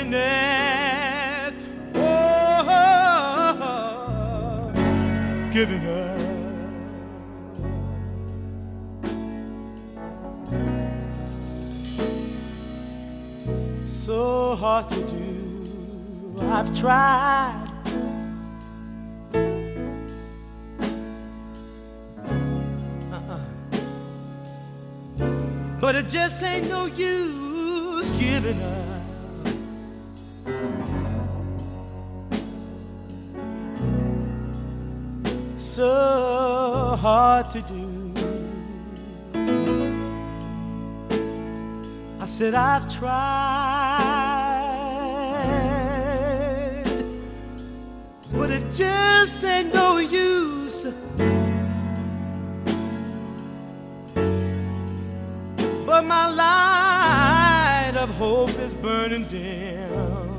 [0.00, 1.54] Happiness.
[1.94, 2.62] Oh,
[5.52, 6.20] giving up.
[13.86, 16.36] So hard to do.
[16.42, 17.66] I've tried.
[23.12, 23.40] Uh-uh.
[25.80, 28.89] But it just ain't no use giving up.
[35.80, 38.12] So hard to do.
[42.20, 43.14] I said, I've tried,
[48.30, 50.84] but it just ain't no use.
[55.86, 60.29] But my light of hope is burning dim.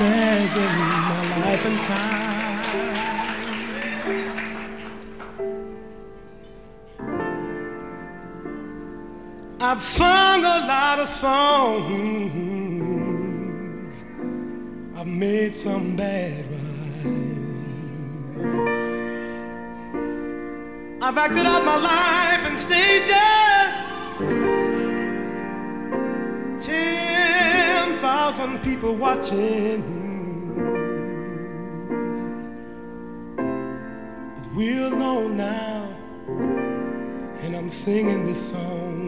[0.00, 2.20] blessings in my life and time.
[9.60, 11.92] I've sung a lot of songs,
[14.96, 16.64] I've made some bad rhymes.
[21.02, 23.16] I've acted out my life in stages.
[26.64, 29.89] 10,000 people watching
[38.50, 38.99] song.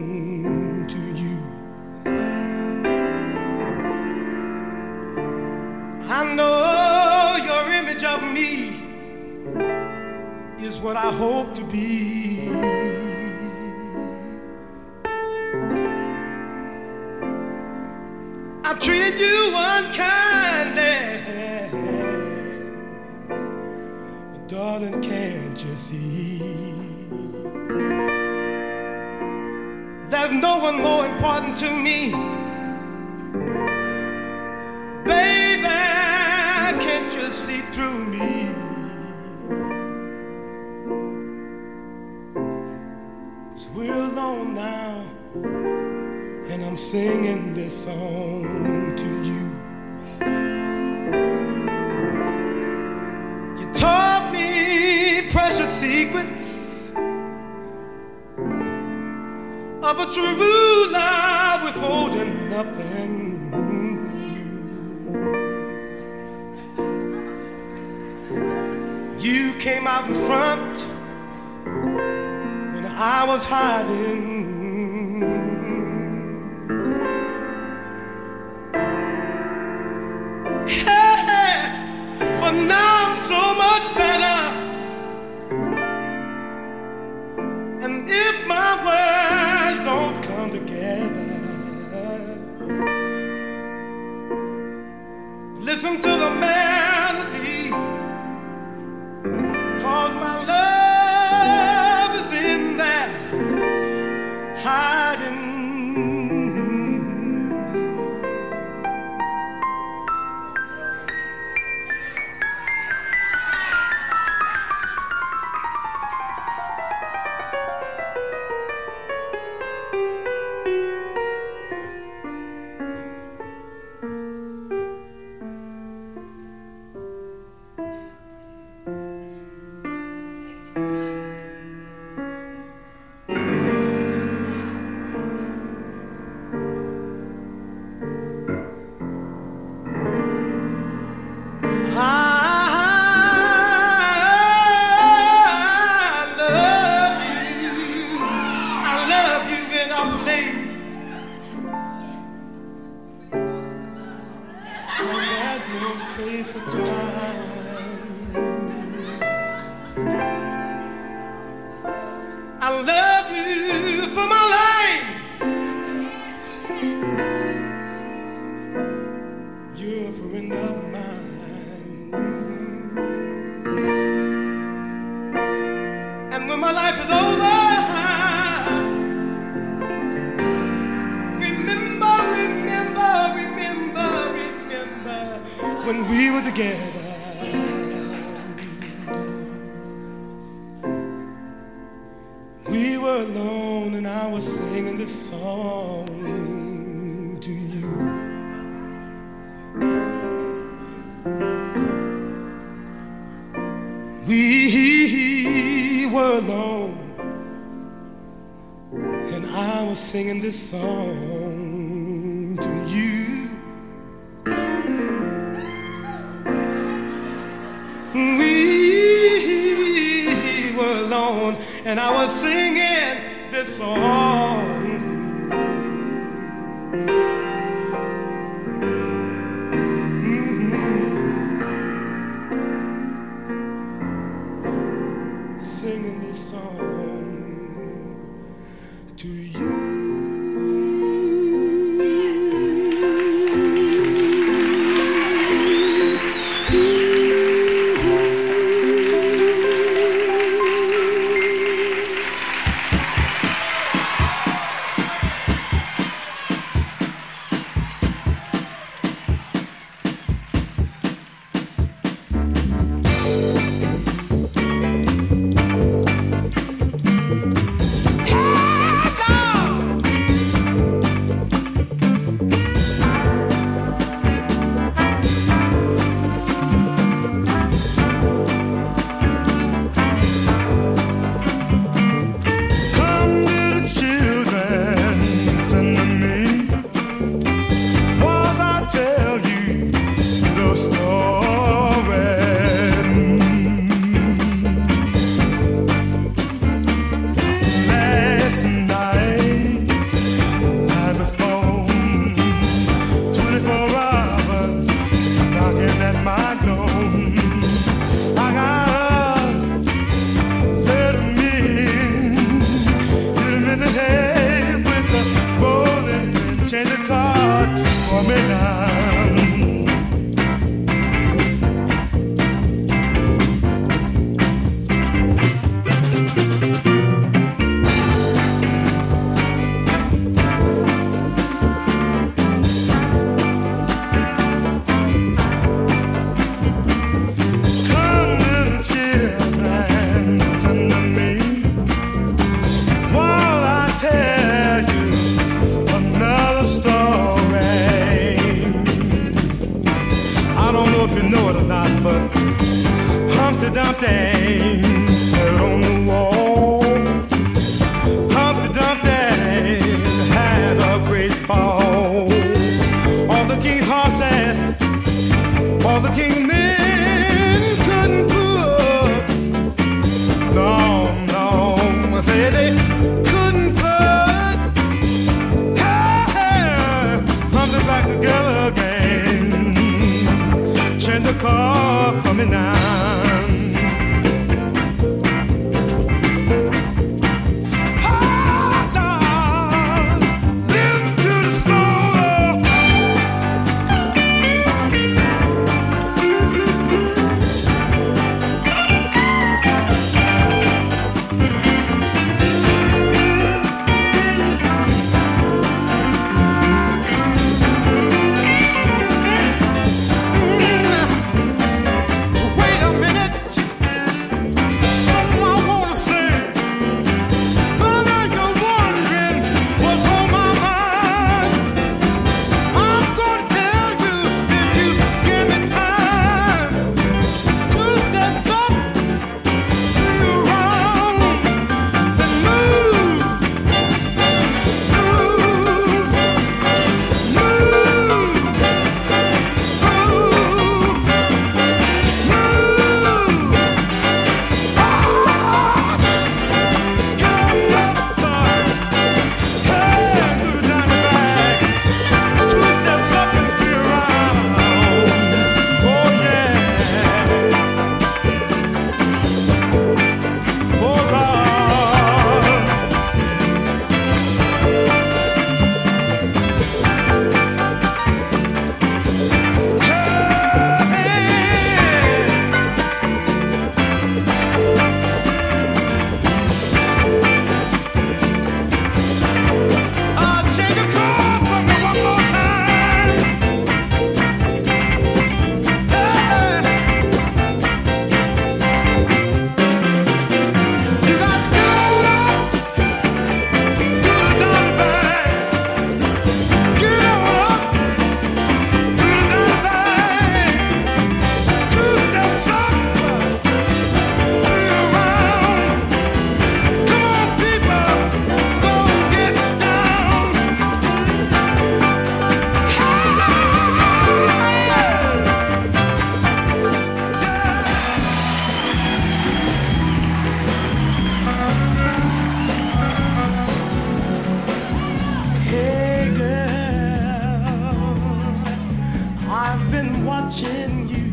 [529.35, 531.11] I've been watching you.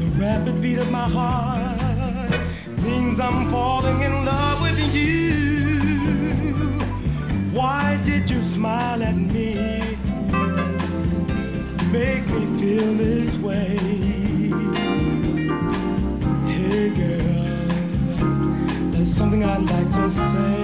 [0.00, 2.38] The rapid beat of my heart
[2.82, 5.78] means I'm falling in love with you.
[7.58, 9.54] Why did you smile at me?
[11.90, 13.78] Make me feel this way.
[16.52, 17.56] Hey girl,
[18.90, 20.61] there's something I'd like to say.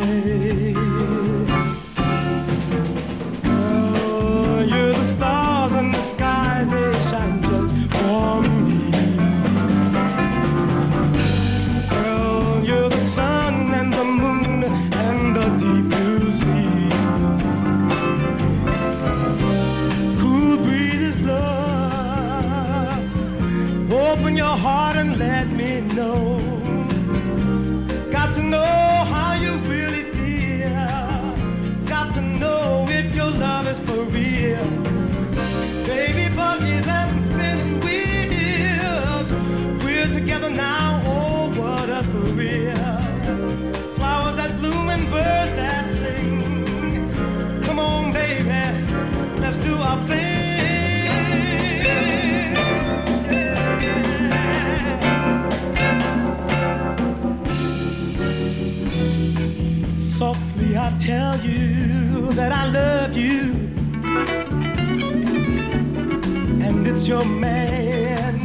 [67.09, 68.37] your man.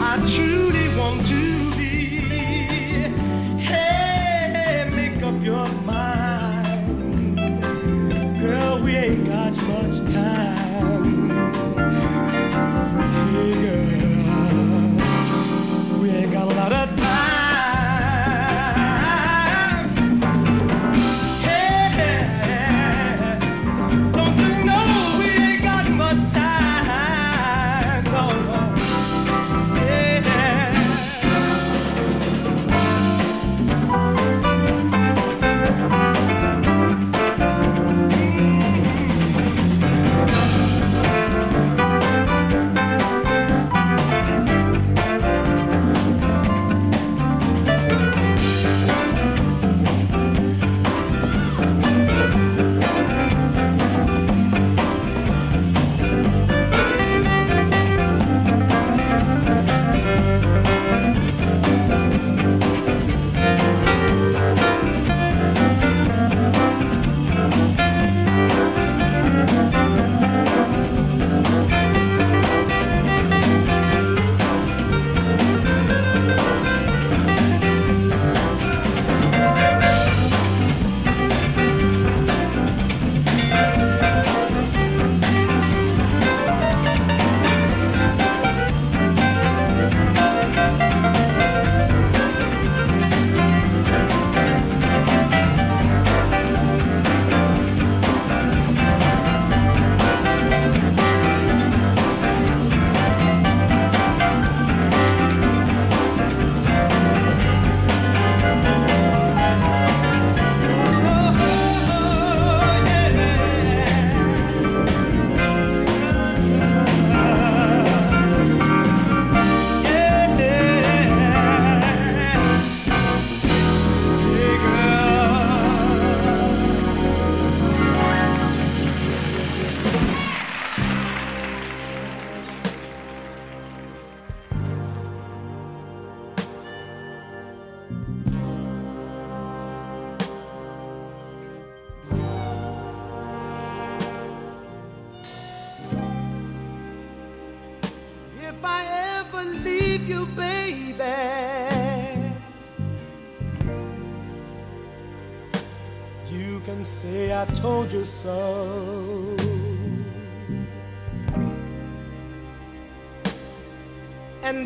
[0.00, 0.79] I truly.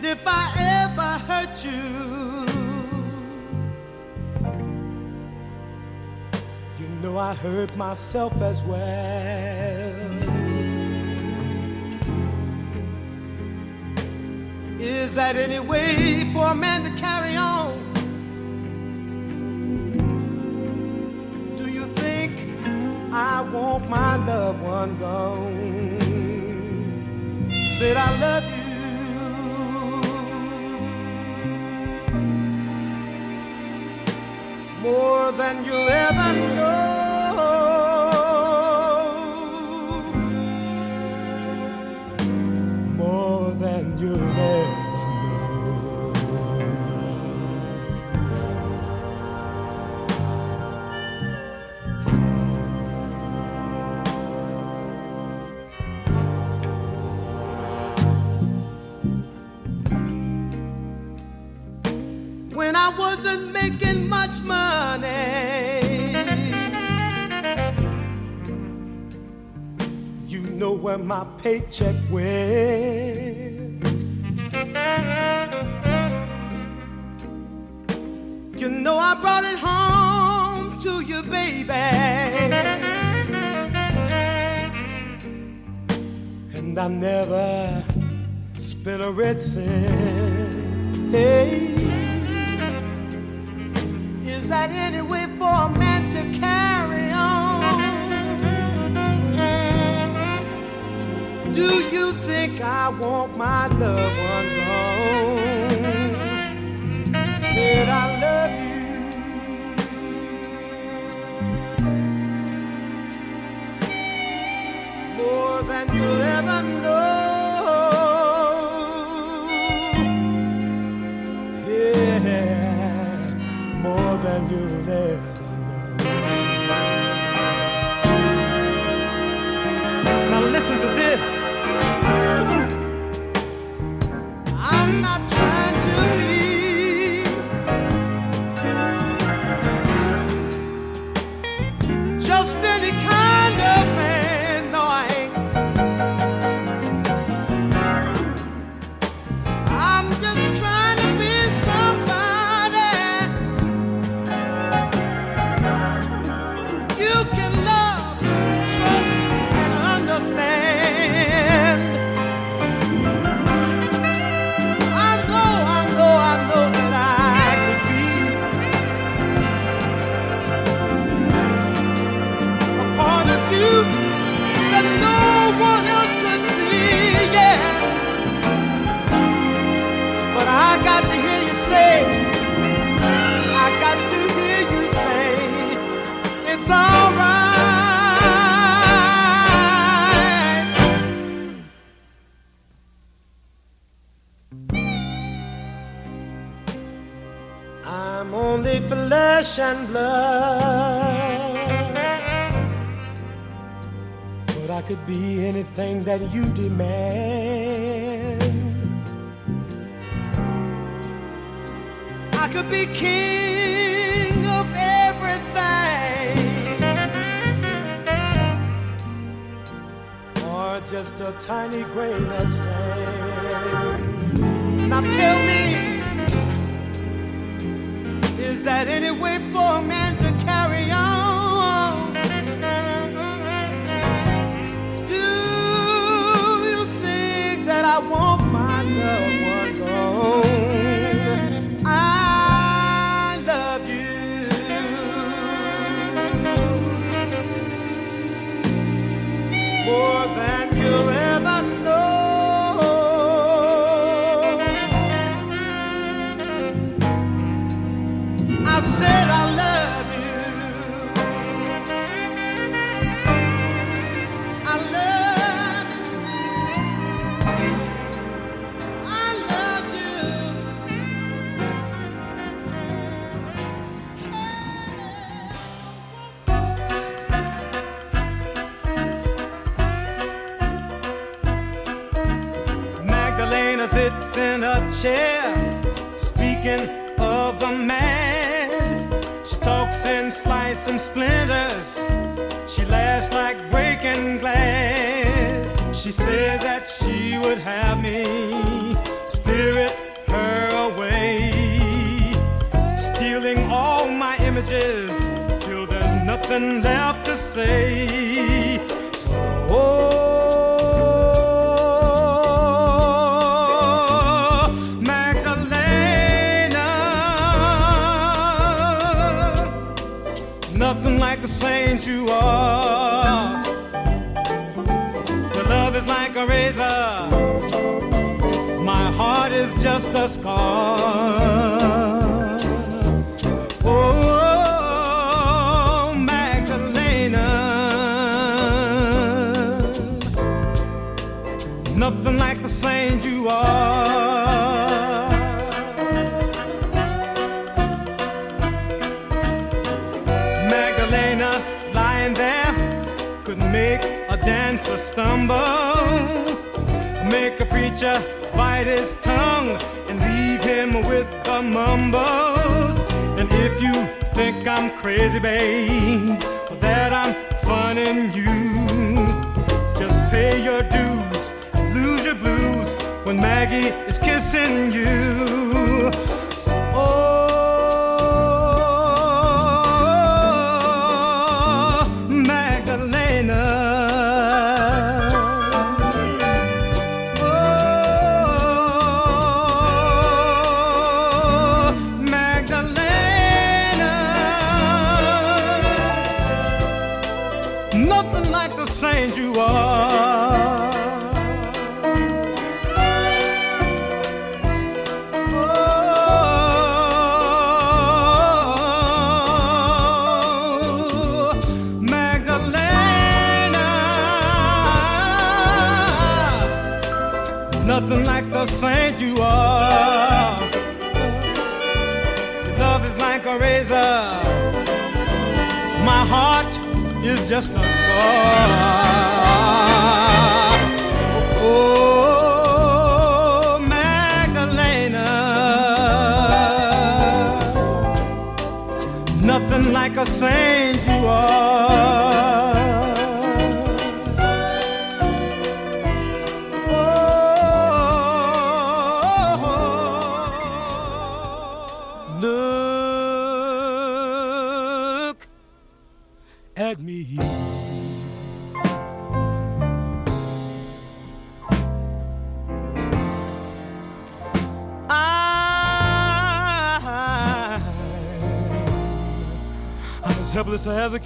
[0.04, 0.52] And if I
[0.84, 1.70] ever hurt you,
[6.78, 8.80] you know I hurt myself as well.
[14.78, 17.78] Is that any way for a man to carry on?
[21.56, 22.32] Do you think
[23.10, 25.94] I want my loved one gone?
[27.78, 28.53] Said I love you
[71.44, 72.43] paycheck with.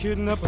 [0.00, 0.47] Helpless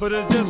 [0.00, 0.49] but it's just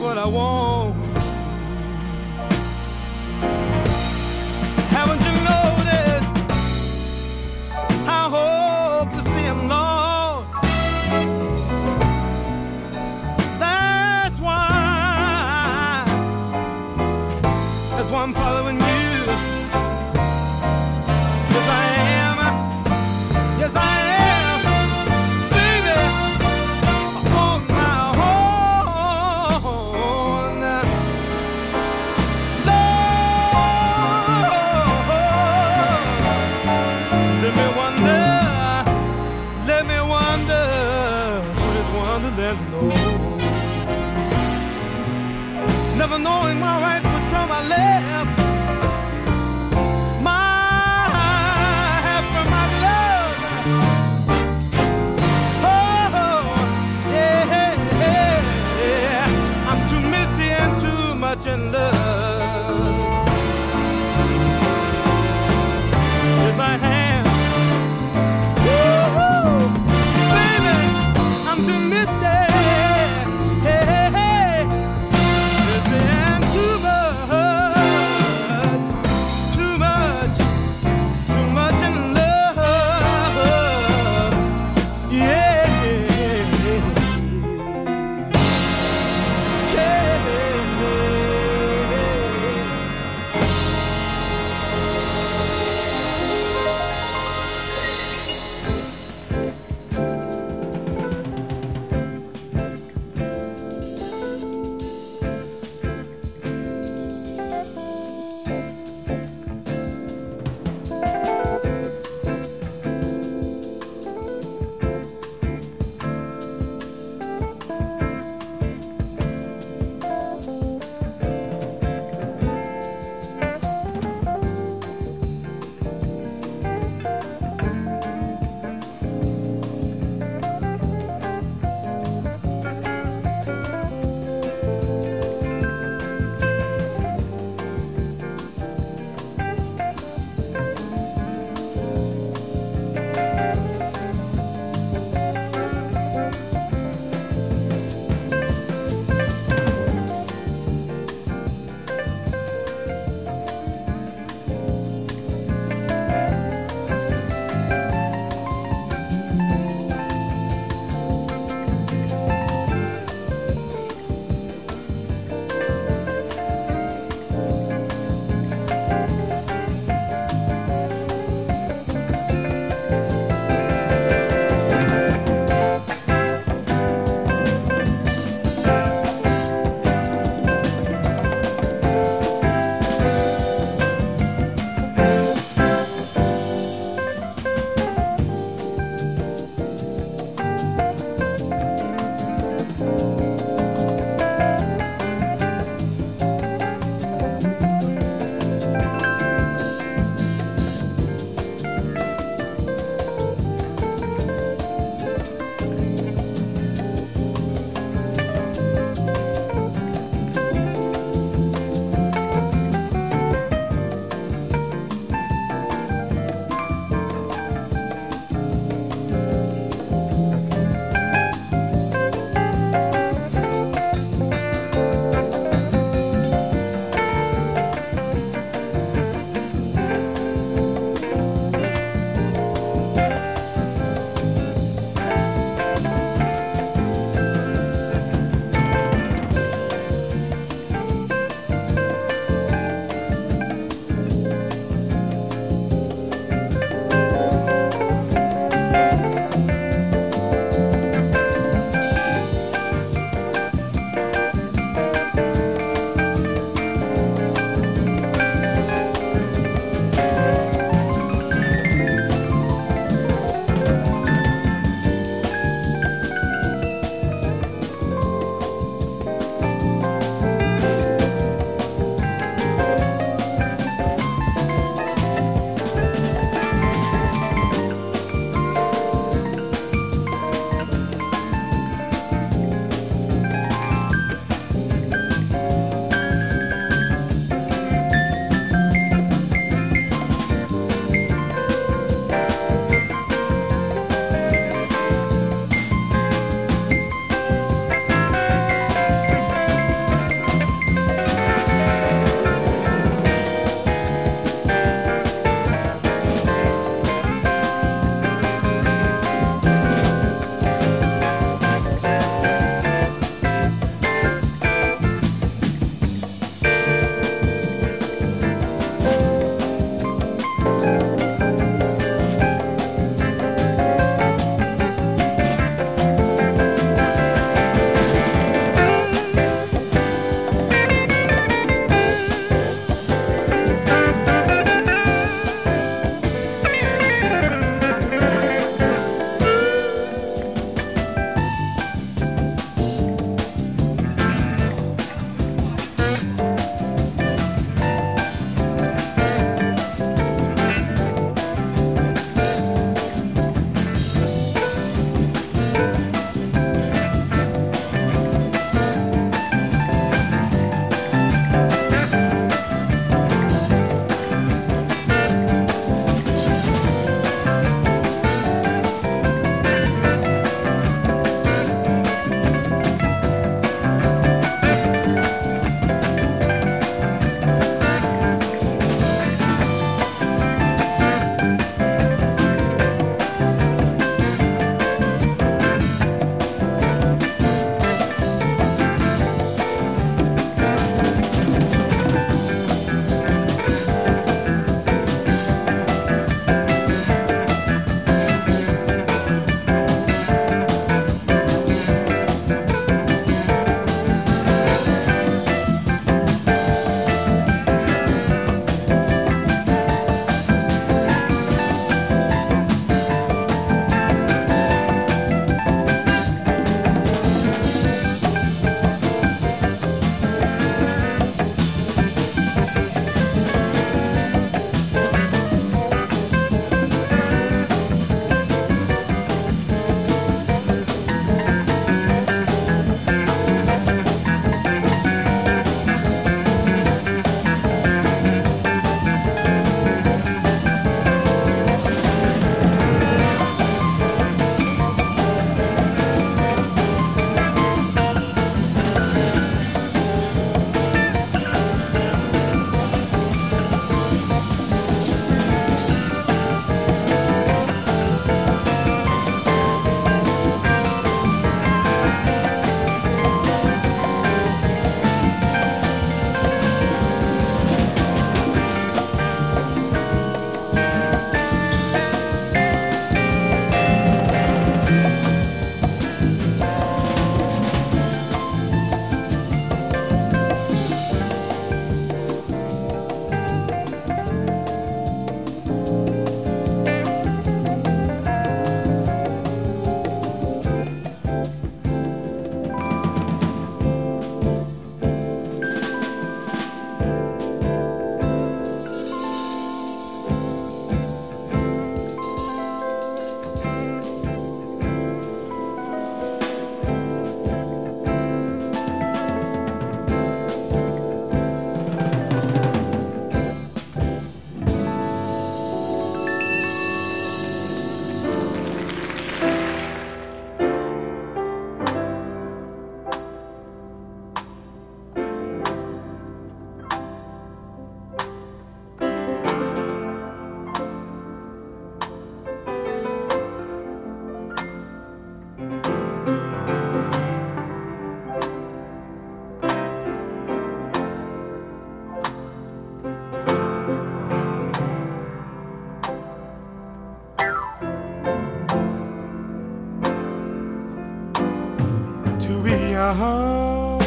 [552.98, 553.78] young,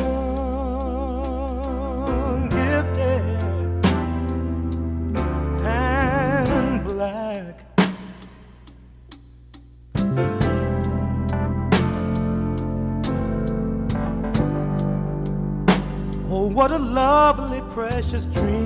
[2.50, 3.26] gifted,
[5.62, 7.56] and black.
[16.30, 18.63] Oh, what a lovely, precious dream.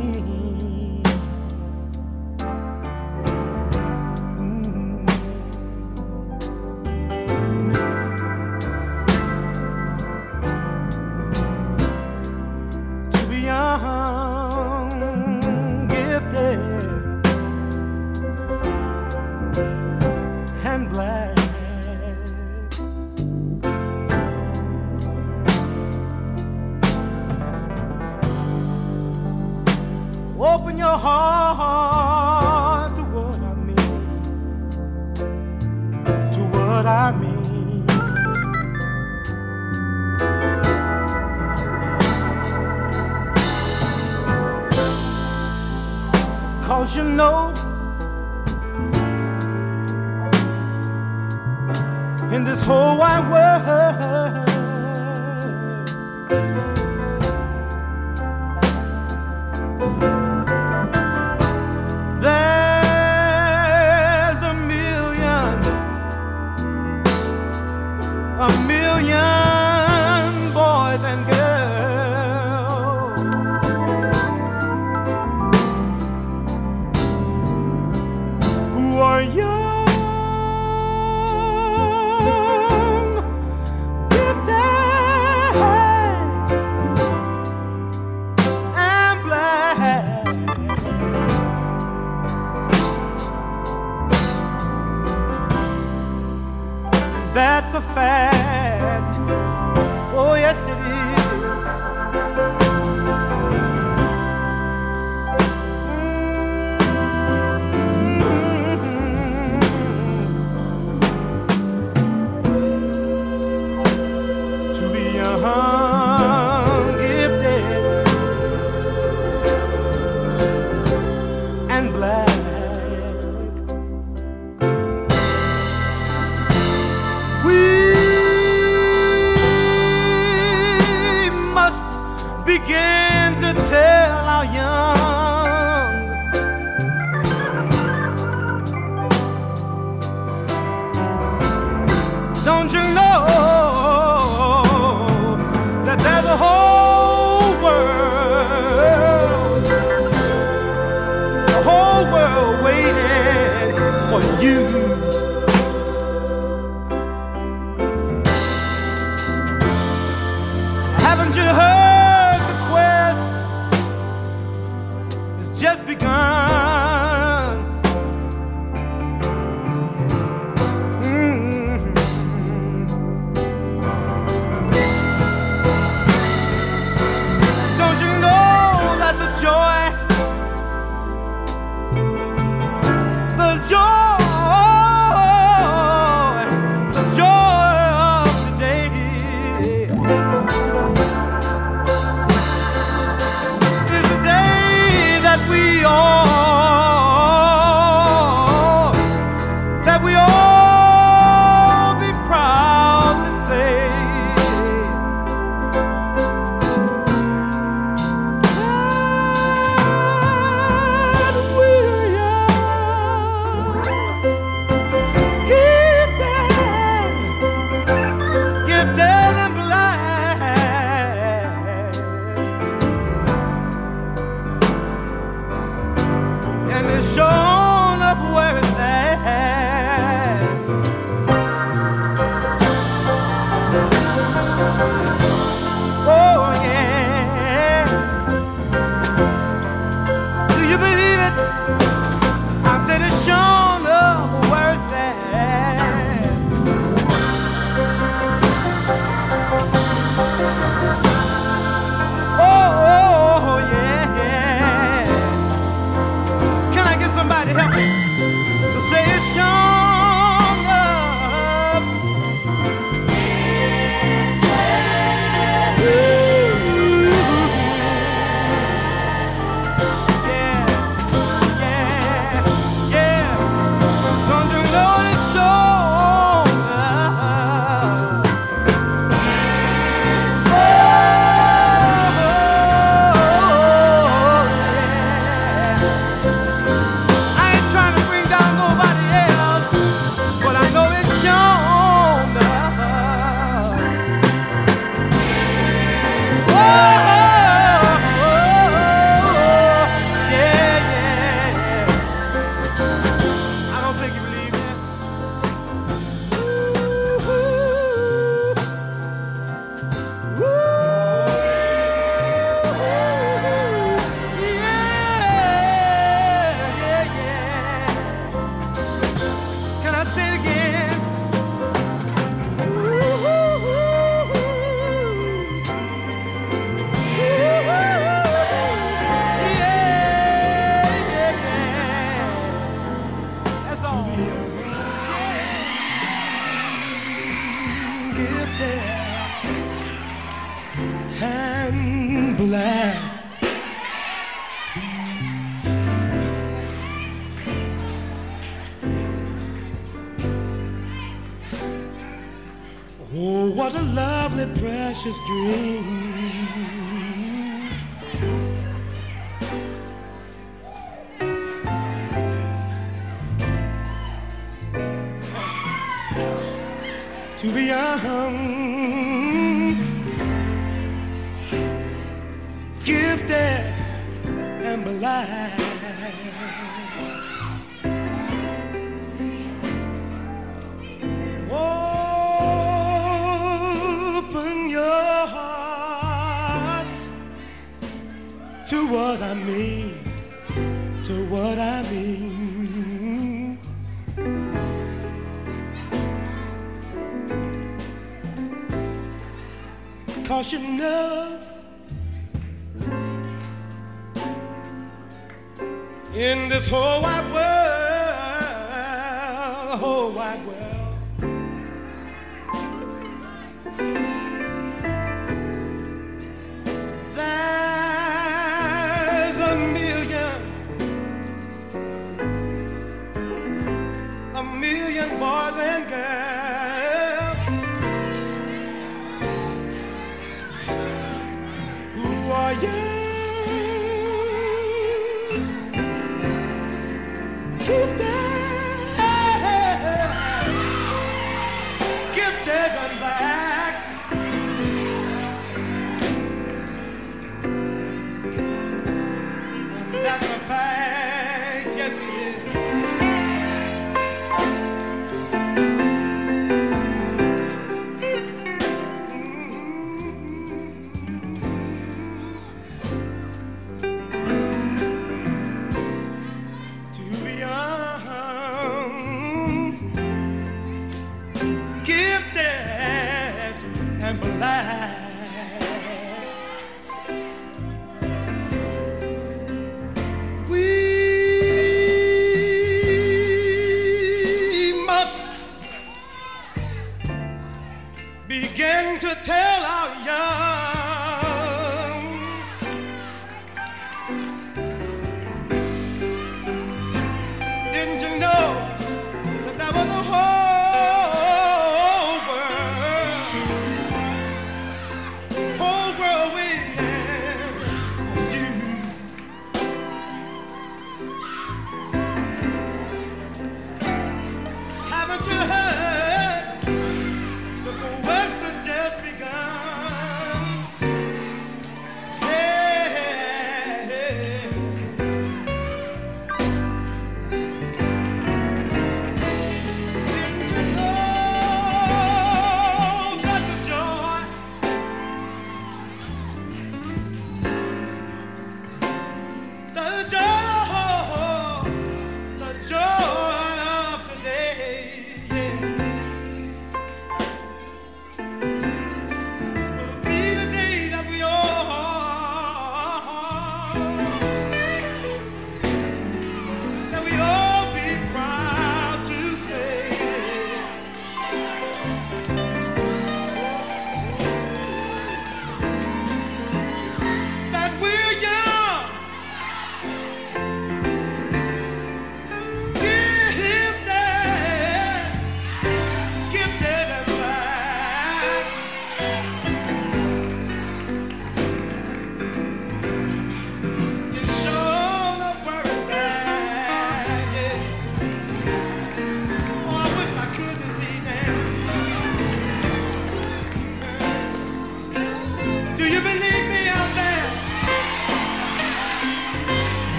[355.08, 355.47] Precious dream.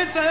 [0.00, 0.29] with everything.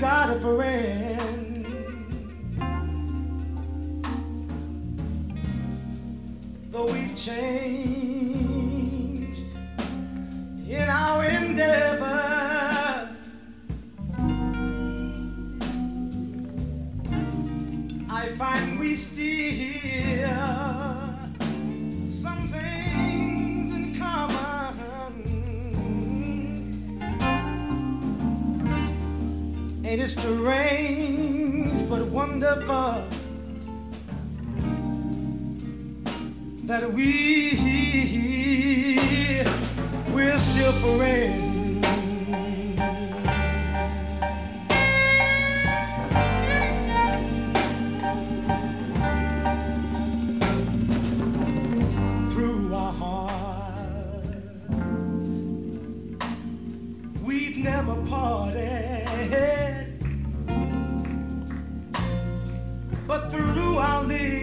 [0.00, 1.66] Got a friend.
[6.70, 7.89] Though we've changed
[29.90, 33.02] It strange but wonderful
[36.68, 37.58] that we
[40.14, 41.49] we're still friends?
[63.30, 64.39] through our lives.